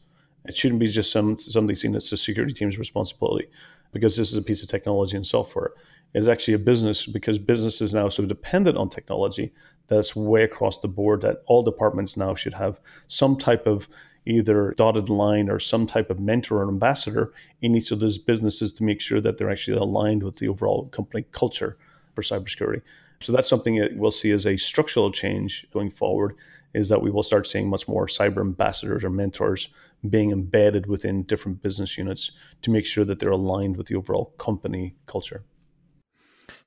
It 0.45 0.55
shouldn't 0.55 0.79
be 0.79 0.87
just 0.87 1.11
some 1.11 1.37
something 1.37 1.75
seen 1.75 1.95
as 1.95 2.09
the 2.09 2.17
security 2.17 2.53
team's 2.53 2.79
responsibility 2.79 3.47
because 3.91 4.15
this 4.15 4.31
is 4.31 4.37
a 4.37 4.41
piece 4.41 4.63
of 4.63 4.69
technology 4.69 5.15
and 5.15 5.25
software 5.25 5.71
is 6.13 6.27
actually 6.27 6.53
a 6.53 6.59
business 6.59 7.05
because 7.05 7.39
business 7.39 7.81
is 7.81 7.93
now 7.93 8.09
so 8.09 8.25
dependent 8.25 8.77
on 8.77 8.89
technology 8.89 9.53
that 9.87 9.99
it's 9.99 10.15
way 10.15 10.43
across 10.43 10.79
the 10.79 10.87
board 10.87 11.21
that 11.21 11.41
all 11.47 11.63
departments 11.63 12.17
now 12.17 12.35
should 12.35 12.53
have 12.53 12.79
some 13.07 13.37
type 13.37 13.65
of 13.65 13.87
either 14.25 14.73
dotted 14.77 15.09
line 15.09 15.49
or 15.49 15.57
some 15.57 15.87
type 15.87 16.09
of 16.09 16.19
mentor 16.19 16.61
or 16.61 16.67
ambassador 16.67 17.33
in 17.61 17.75
each 17.75 17.91
of 17.91 17.99
those 17.99 18.17
businesses 18.17 18.71
to 18.71 18.83
make 18.83 19.01
sure 19.01 19.19
that 19.19 19.37
they're 19.37 19.49
actually 19.49 19.77
aligned 19.77 20.21
with 20.21 20.37
the 20.37 20.47
overall 20.47 20.87
company 20.87 21.25
culture 21.31 21.77
for 22.13 22.21
cybersecurity. 22.21 22.81
So 23.21 23.31
that's 23.31 23.49
something 23.49 23.75
that 23.77 23.95
we'll 23.95 24.11
see 24.11 24.31
as 24.31 24.45
a 24.45 24.57
structural 24.57 25.11
change 25.11 25.67
going 25.71 25.89
forward 25.89 26.35
is 26.73 26.89
that 26.89 27.01
we 27.01 27.11
will 27.11 27.23
start 27.23 27.47
seeing 27.47 27.69
much 27.69 27.87
more 27.87 28.07
cyber 28.07 28.39
ambassadors 28.39 29.03
or 29.03 29.09
mentors 29.09 29.69
being 30.09 30.31
embedded 30.31 30.87
within 30.87 31.23
different 31.23 31.61
business 31.61 31.97
units 31.97 32.31
to 32.61 32.71
make 32.71 32.85
sure 32.85 33.05
that 33.05 33.19
they're 33.19 33.31
aligned 33.31 33.77
with 33.77 33.87
the 33.87 33.95
overall 33.95 34.33
company 34.37 34.95
culture. 35.05 35.43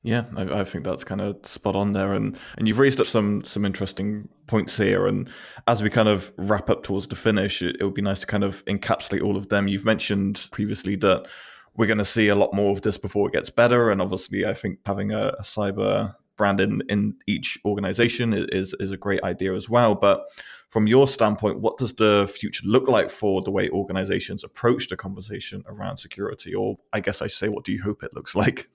Yeah, 0.03 0.25
I, 0.37 0.61
I, 0.61 0.65
think 0.65 0.85
that's 0.85 1.03
kind 1.03 1.23
of 1.23 1.45
spot 1.47 1.75
on 1.75 1.93
there, 1.93 2.13
and 2.13 2.39
and 2.59 2.69
you've 2.69 2.79
raised 2.79 3.01
up 3.01 3.07
some 3.07 3.43
some 3.43 3.65
interesting 3.65 4.29
points 4.47 4.77
here. 4.77 5.07
And 5.07 5.31
as 5.67 5.83
we 5.83 5.89
kind 5.89 6.11
of 6.11 6.31
wrap 6.37 6.69
up 6.69 6.83
towards 6.83 7.07
the 7.07 7.17
finish, 7.17 7.63
it, 7.63 7.77
it 7.81 7.85
would 7.85 7.95
be 7.95 8.03
nice 8.03 8.21
to 8.21 8.27
kind 8.27 8.45
of 8.45 8.63
encapsulate 8.67 9.23
all 9.23 9.39
of 9.39 9.49
them. 9.49 9.67
You've 9.67 9.87
mentioned 9.87 10.47
previously 10.53 10.97
that 10.97 11.27
we're 11.77 11.87
going 11.87 11.99
to 11.99 12.05
see 12.05 12.29
a 12.29 12.35
lot 12.35 12.53
more 12.53 12.71
of 12.71 12.83
this 12.83 12.99
before 12.99 13.29
it 13.29 13.33
gets 13.33 13.49
better, 13.49 13.91
and 13.91 14.03
obviously, 14.03 14.45
I 14.45 14.53
think 14.53 14.81
having 14.85 15.11
a, 15.11 15.29
a 15.39 15.43
cyber 15.43 16.15
brand 16.37 16.61
in, 16.61 16.83
in 16.89 17.15
each 17.27 17.59
organization 17.65 18.33
is 18.35 18.75
is 18.81 18.91
a 18.91 18.97
great 18.97 19.23
idea 19.23 19.55
as 19.55 19.69
well. 19.69 19.95
But 19.95 20.25
from 20.71 20.87
your 20.87 21.07
standpoint, 21.07 21.61
what 21.61 21.79
does 21.79 21.95
the 21.95 22.31
future 22.33 22.67
look 22.67 22.89
like 22.89 23.11
for 23.11 23.43
the 23.43 23.51
way 23.51 23.71
organizations 23.71 24.43
approach 24.43 24.89
the 24.89 24.97
conversation 24.97 25.63
around 25.67 25.99
security? 25.99 26.55
Or 26.55 26.79
I 26.93 27.01
guess 27.01 27.23
I 27.23 27.29
say, 27.29 27.49
what 27.49 27.65
do 27.65 27.73
you 27.73 27.83
hope 27.83 28.03
it 28.03 28.15
looks 28.15 28.35
like? 28.43 28.69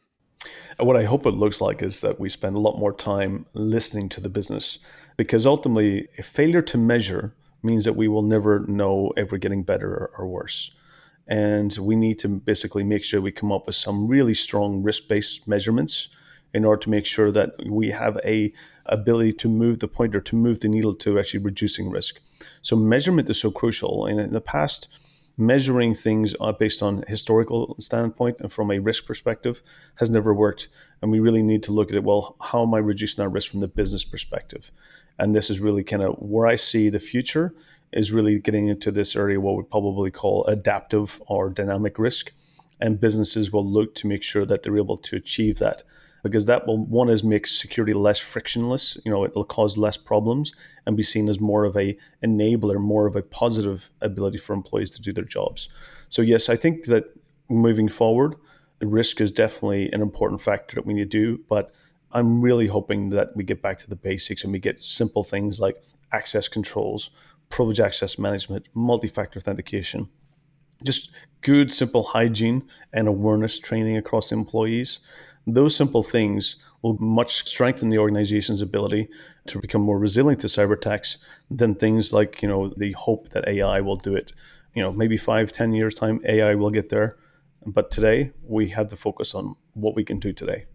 What 0.77 0.95
I 0.95 1.03
hope 1.03 1.25
it 1.25 1.31
looks 1.31 1.59
like 1.59 1.83
is 1.83 1.99
that 1.99 2.19
we 2.19 2.29
spend 2.29 2.55
a 2.55 2.59
lot 2.59 2.79
more 2.79 2.93
time 2.93 3.45
listening 3.53 4.07
to 4.09 4.21
the 4.21 4.29
business 4.29 4.79
because 5.17 5.45
ultimately, 5.45 6.07
a 6.17 6.23
failure 6.23 6.61
to 6.61 6.77
measure 6.77 7.35
means 7.61 7.83
that 7.83 7.97
we 7.97 8.07
will 8.07 8.21
never 8.21 8.65
know 8.67 9.11
if 9.17 9.31
we're 9.31 9.37
getting 9.37 9.63
better 9.63 10.09
or 10.17 10.27
worse. 10.27 10.71
And 11.27 11.77
we 11.77 11.97
need 11.97 12.19
to 12.19 12.29
basically 12.29 12.83
make 12.83 13.03
sure 13.03 13.19
we 13.19 13.31
come 13.31 13.51
up 13.51 13.67
with 13.67 13.75
some 13.75 14.07
really 14.07 14.33
strong 14.33 14.81
risk 14.81 15.09
based 15.09 15.47
measurements 15.47 16.07
in 16.53 16.65
order 16.65 16.79
to 16.81 16.89
make 16.89 17.05
sure 17.05 17.31
that 17.31 17.51
we 17.67 17.91
have 17.91 18.17
a 18.23 18.51
ability 18.85 19.33
to 19.33 19.47
move 19.47 19.79
the 19.79 19.87
pointer 19.87 20.19
to 20.19 20.35
move 20.35 20.59
the 20.59 20.69
needle 20.69 20.95
to 20.95 21.19
actually 21.19 21.41
reducing 21.41 21.89
risk. 21.89 22.19
So 22.61 22.75
measurement 22.75 23.29
is 23.29 23.39
so 23.39 23.51
crucial. 23.51 24.05
And 24.05 24.19
in 24.19 24.33
the 24.33 24.41
past, 24.41 24.87
measuring 25.39 25.93
things 25.95 26.35
uh, 26.41 26.51
based 26.51 26.83
on 26.83 27.03
historical 27.07 27.73
standpoint 27.79 28.35
and 28.41 28.51
from 28.51 28.69
a 28.69 28.79
risk 28.79 29.05
perspective 29.05 29.63
has 29.95 30.09
never 30.09 30.33
worked 30.33 30.67
and 31.01 31.09
we 31.09 31.21
really 31.21 31.41
need 31.41 31.63
to 31.63 31.71
look 31.71 31.89
at 31.89 31.95
it 31.95 32.03
well 32.03 32.35
how 32.41 32.61
am 32.63 32.73
i 32.73 32.77
reducing 32.77 33.23
our 33.23 33.29
risk 33.29 33.49
from 33.49 33.61
the 33.61 33.67
business 33.67 34.03
perspective 34.03 34.69
and 35.17 35.33
this 35.33 35.49
is 35.49 35.61
really 35.61 35.81
kind 35.81 36.03
of 36.03 36.13
where 36.19 36.45
i 36.45 36.55
see 36.55 36.89
the 36.89 36.99
future 36.99 37.53
is 37.93 38.11
really 38.11 38.37
getting 38.37 38.67
into 38.67 38.91
this 38.91 39.15
area 39.15 39.39
what 39.39 39.55
we 39.55 39.63
probably 39.63 40.11
call 40.11 40.43
adaptive 40.47 41.21
or 41.27 41.49
dynamic 41.49 41.97
risk 41.97 42.33
and 42.81 42.99
businesses 42.99 43.49
will 43.49 43.65
look 43.65 43.95
to 43.95 44.07
make 44.07 44.23
sure 44.23 44.45
that 44.45 44.61
they're 44.61 44.77
able 44.77 44.97
to 44.97 45.15
achieve 45.15 45.57
that 45.57 45.83
because 46.23 46.45
that 46.45 46.65
will 46.67 46.77
one 46.85 47.09
is 47.09 47.23
make 47.23 47.47
security 47.47 47.93
less 47.93 48.19
frictionless 48.19 48.97
you 49.05 49.11
know 49.11 49.25
it'll 49.25 49.43
cause 49.43 49.77
less 49.77 49.97
problems 49.97 50.53
and 50.85 50.97
be 50.97 51.03
seen 51.03 51.29
as 51.29 51.39
more 51.39 51.65
of 51.65 51.75
a 51.77 51.95
enabler 52.23 52.79
more 52.79 53.05
of 53.07 53.15
a 53.15 53.21
positive 53.21 53.89
ability 54.01 54.37
for 54.37 54.53
employees 54.53 54.91
to 54.91 55.01
do 55.01 55.11
their 55.11 55.23
jobs. 55.23 55.69
So 56.09 56.21
yes 56.21 56.49
i 56.49 56.55
think 56.55 56.85
that 56.85 57.05
moving 57.49 57.89
forward 57.89 58.35
risk 58.81 59.19
is 59.21 59.31
definitely 59.31 59.91
an 59.91 60.01
important 60.01 60.41
factor 60.41 60.75
that 60.75 60.85
we 60.85 60.93
need 60.93 61.11
to 61.11 61.17
do 61.17 61.43
but 61.49 61.73
i'm 62.11 62.41
really 62.41 62.67
hoping 62.67 63.09
that 63.09 63.35
we 63.35 63.43
get 63.43 63.61
back 63.61 63.77
to 63.79 63.89
the 63.89 63.95
basics 63.95 64.43
and 64.43 64.53
we 64.53 64.59
get 64.59 64.79
simple 64.79 65.23
things 65.23 65.59
like 65.59 65.75
access 66.11 66.47
controls 66.47 67.09
privilege 67.49 67.79
access 67.79 68.17
management 68.17 68.67
multi-factor 68.73 69.39
authentication 69.39 70.07
just 70.83 71.11
good 71.41 71.71
simple 71.71 72.03
hygiene 72.03 72.63
and 72.93 73.07
awareness 73.07 73.59
training 73.59 73.97
across 73.97 74.31
employees 74.31 74.99
those 75.47 75.75
simple 75.75 76.03
things 76.03 76.57
will 76.81 76.97
much 76.97 77.47
strengthen 77.47 77.89
the 77.89 77.97
organization's 77.97 78.61
ability 78.61 79.09
to 79.47 79.59
become 79.59 79.81
more 79.81 79.99
resilient 79.99 80.41
to 80.41 80.47
cyber 80.47 80.73
attacks 80.73 81.17
than 81.49 81.75
things 81.75 82.13
like, 82.13 82.41
you 82.41 82.47
know, 82.47 82.73
the 82.77 82.91
hope 82.93 83.29
that 83.29 83.47
AI 83.47 83.81
will 83.81 83.95
do 83.95 84.15
it. 84.15 84.33
You 84.75 84.83
know, 84.83 84.91
maybe 84.91 85.17
five, 85.17 85.51
ten 85.51 85.73
years 85.73 85.95
time, 85.95 86.21
AI 86.25 86.55
will 86.55 86.69
get 86.69 86.89
there. 86.89 87.17
But 87.65 87.91
today 87.91 88.31
we 88.43 88.69
have 88.69 88.87
to 88.87 88.95
focus 88.95 89.35
on 89.35 89.55
what 89.73 89.95
we 89.95 90.03
can 90.03 90.19
do 90.19 90.31
today. 90.31 90.65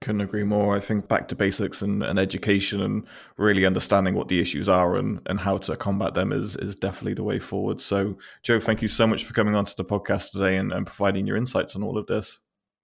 Couldn't 0.00 0.20
agree 0.20 0.44
more. 0.44 0.76
I 0.76 0.80
think 0.80 1.08
back 1.08 1.26
to 1.28 1.34
basics 1.34 1.82
and, 1.82 2.04
and 2.04 2.18
education 2.18 2.80
and 2.82 3.04
really 3.36 3.66
understanding 3.66 4.14
what 4.14 4.28
the 4.28 4.40
issues 4.40 4.68
are 4.68 4.96
and, 4.96 5.20
and 5.26 5.40
how 5.40 5.58
to 5.58 5.76
combat 5.76 6.14
them 6.14 6.32
is 6.32 6.56
is 6.56 6.76
definitely 6.76 7.14
the 7.14 7.24
way 7.24 7.40
forward. 7.40 7.80
So, 7.80 8.16
Joe, 8.44 8.60
thank 8.60 8.80
you 8.80 8.86
so 8.86 9.08
much 9.08 9.24
for 9.24 9.34
coming 9.34 9.56
onto 9.56 9.74
the 9.76 9.84
podcast 9.84 10.30
today 10.30 10.56
and, 10.56 10.72
and 10.72 10.86
providing 10.86 11.26
your 11.26 11.36
insights 11.36 11.74
on 11.74 11.82
all 11.82 11.98
of 11.98 12.06
this. 12.06 12.38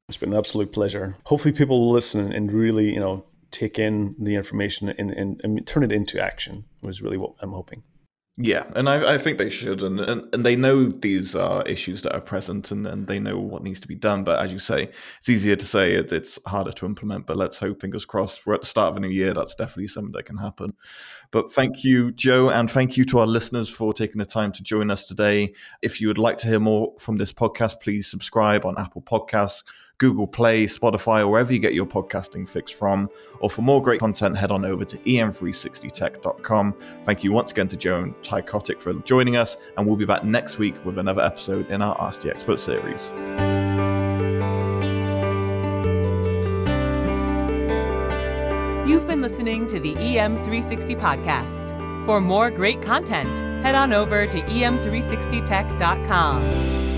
It's 0.09 0.19
been 0.19 0.33
an 0.33 0.39
absolute 0.39 0.73
pleasure. 0.73 1.17
Hopefully, 1.25 1.55
people 1.55 1.81
will 1.81 1.93
listen 1.93 2.33
and 2.33 2.53
really, 2.53 2.93
you 2.93 3.01
know, 3.01 3.25
take 3.51 3.79
in 3.79 4.15
the 4.19 4.35
information 4.35 4.91
and, 4.91 5.11
and, 5.11 5.41
and 5.43 5.67
turn 5.67 5.83
it 5.83 5.93
into 5.93 6.21
action. 6.21 6.65
Was 6.83 7.01
really 7.01 7.17
what 7.17 7.33
I'm 7.41 7.53
hoping. 7.53 7.83
Yeah, 8.37 8.65
and 8.75 8.89
I, 8.89 9.15
I 9.15 9.19
think 9.19 9.39
they 9.39 9.49
should, 9.49 9.81
and, 9.85 10.01
and, 10.01 10.35
and 10.35 10.45
they 10.45 10.57
know 10.57 10.87
these 10.87 11.37
are 11.37 11.63
issues 11.67 12.03
that 12.03 12.17
are 12.17 12.21
present, 12.21 12.73
and, 12.73 12.85
and 12.85 13.07
they 13.07 13.21
know 13.21 13.39
what 13.39 13.63
needs 13.63 13.79
to 13.79 13.87
be 13.87 13.95
done. 13.95 14.25
But 14.25 14.45
as 14.45 14.53
you 14.53 14.59
say, 14.59 14.91
it's 15.21 15.29
easier 15.29 15.55
to 15.55 15.65
say 15.65 15.95
it, 15.95 16.13
it's 16.13 16.37
harder 16.45 16.73
to 16.73 16.87
implement. 16.87 17.29
But 17.29 17.37
let's 17.37 17.59
hope, 17.59 17.81
fingers 17.81 18.05
crossed, 18.05 18.45
we're 18.45 18.55
at 18.55 18.63
the 18.63 18.67
start 18.67 18.91
of 18.91 18.97
a 18.97 19.01
new 19.01 19.09
year. 19.09 19.35
That's 19.35 19.55
definitely 19.55 19.87
something 19.87 20.13
that 20.13 20.27
can 20.27 20.37
happen. 20.37 20.75
But 21.31 21.53
thank 21.53 21.85
you, 21.85 22.11
Joe, 22.11 22.51
and 22.51 22.69
thank 22.69 22.97
you 22.97 23.05
to 23.05 23.21
our 23.21 23.27
listeners 23.27 23.69
for 23.69 23.95
taking 23.95 24.19
the 24.19 24.27
time 24.27 24.51
to 24.53 24.65
join 24.65 24.91
us 24.91 25.07
today. 25.07 25.55
If 25.81 26.01
you 26.01 26.09
would 26.09 26.19
like 26.19 26.39
to 26.39 26.49
hear 26.49 26.61
more 26.61 26.93
from 26.99 27.17
this 27.17 27.33
podcast, 27.33 27.81
please 27.81 28.09
subscribe 28.11 28.67
on 28.67 28.75
Apple 28.79 29.03
Podcasts 29.03 29.63
Google 29.99 30.27
Play, 30.27 30.65
Spotify, 30.65 31.21
or 31.21 31.29
wherever 31.29 31.53
you 31.53 31.59
get 31.59 31.75
your 31.75 31.87
podcasting 31.87 32.49
fix 32.49 32.71
from. 32.71 33.09
Or 33.41 33.49
for 33.49 33.63
more 33.63 33.81
great 33.81 34.01
content, 34.01 34.37
head 34.37 34.51
on 34.51 34.65
over 34.65 34.85
to 34.85 34.99
em360tech.com. 34.99 36.75
Thank 37.05 37.25
you 37.25 37.33
once 37.33 37.53
again 37.53 37.69
to 37.69 37.77
Joe 37.77 38.03
and 38.03 38.15
for 38.81 38.95
joining 39.05 39.37
us, 39.37 39.57
and 39.77 39.87
we'll 39.87 39.97
be 39.97 40.05
back 40.05 40.25
next 40.25 40.59
week 40.59 40.75
with 40.85 40.99
another 40.99 41.23
episode 41.23 41.71
in 41.71 41.83
our 41.83 41.97
Ask 42.01 42.23
the 42.23 42.31
Expert 42.31 42.59
series. 42.59 43.11
You've 48.89 49.07
been 49.07 49.23
listening 49.23 49.67
to 49.69 49.81
the 49.81 49.95
EM360 49.95 51.01
podcast. 51.01 52.05
For 52.05 52.21
more 52.21 52.51
great 52.51 52.83
content, 52.83 53.39
head 53.65 53.75
on 53.75 53.95
over 53.95 54.27
to 54.27 54.43
em360tech.com. 54.43 56.94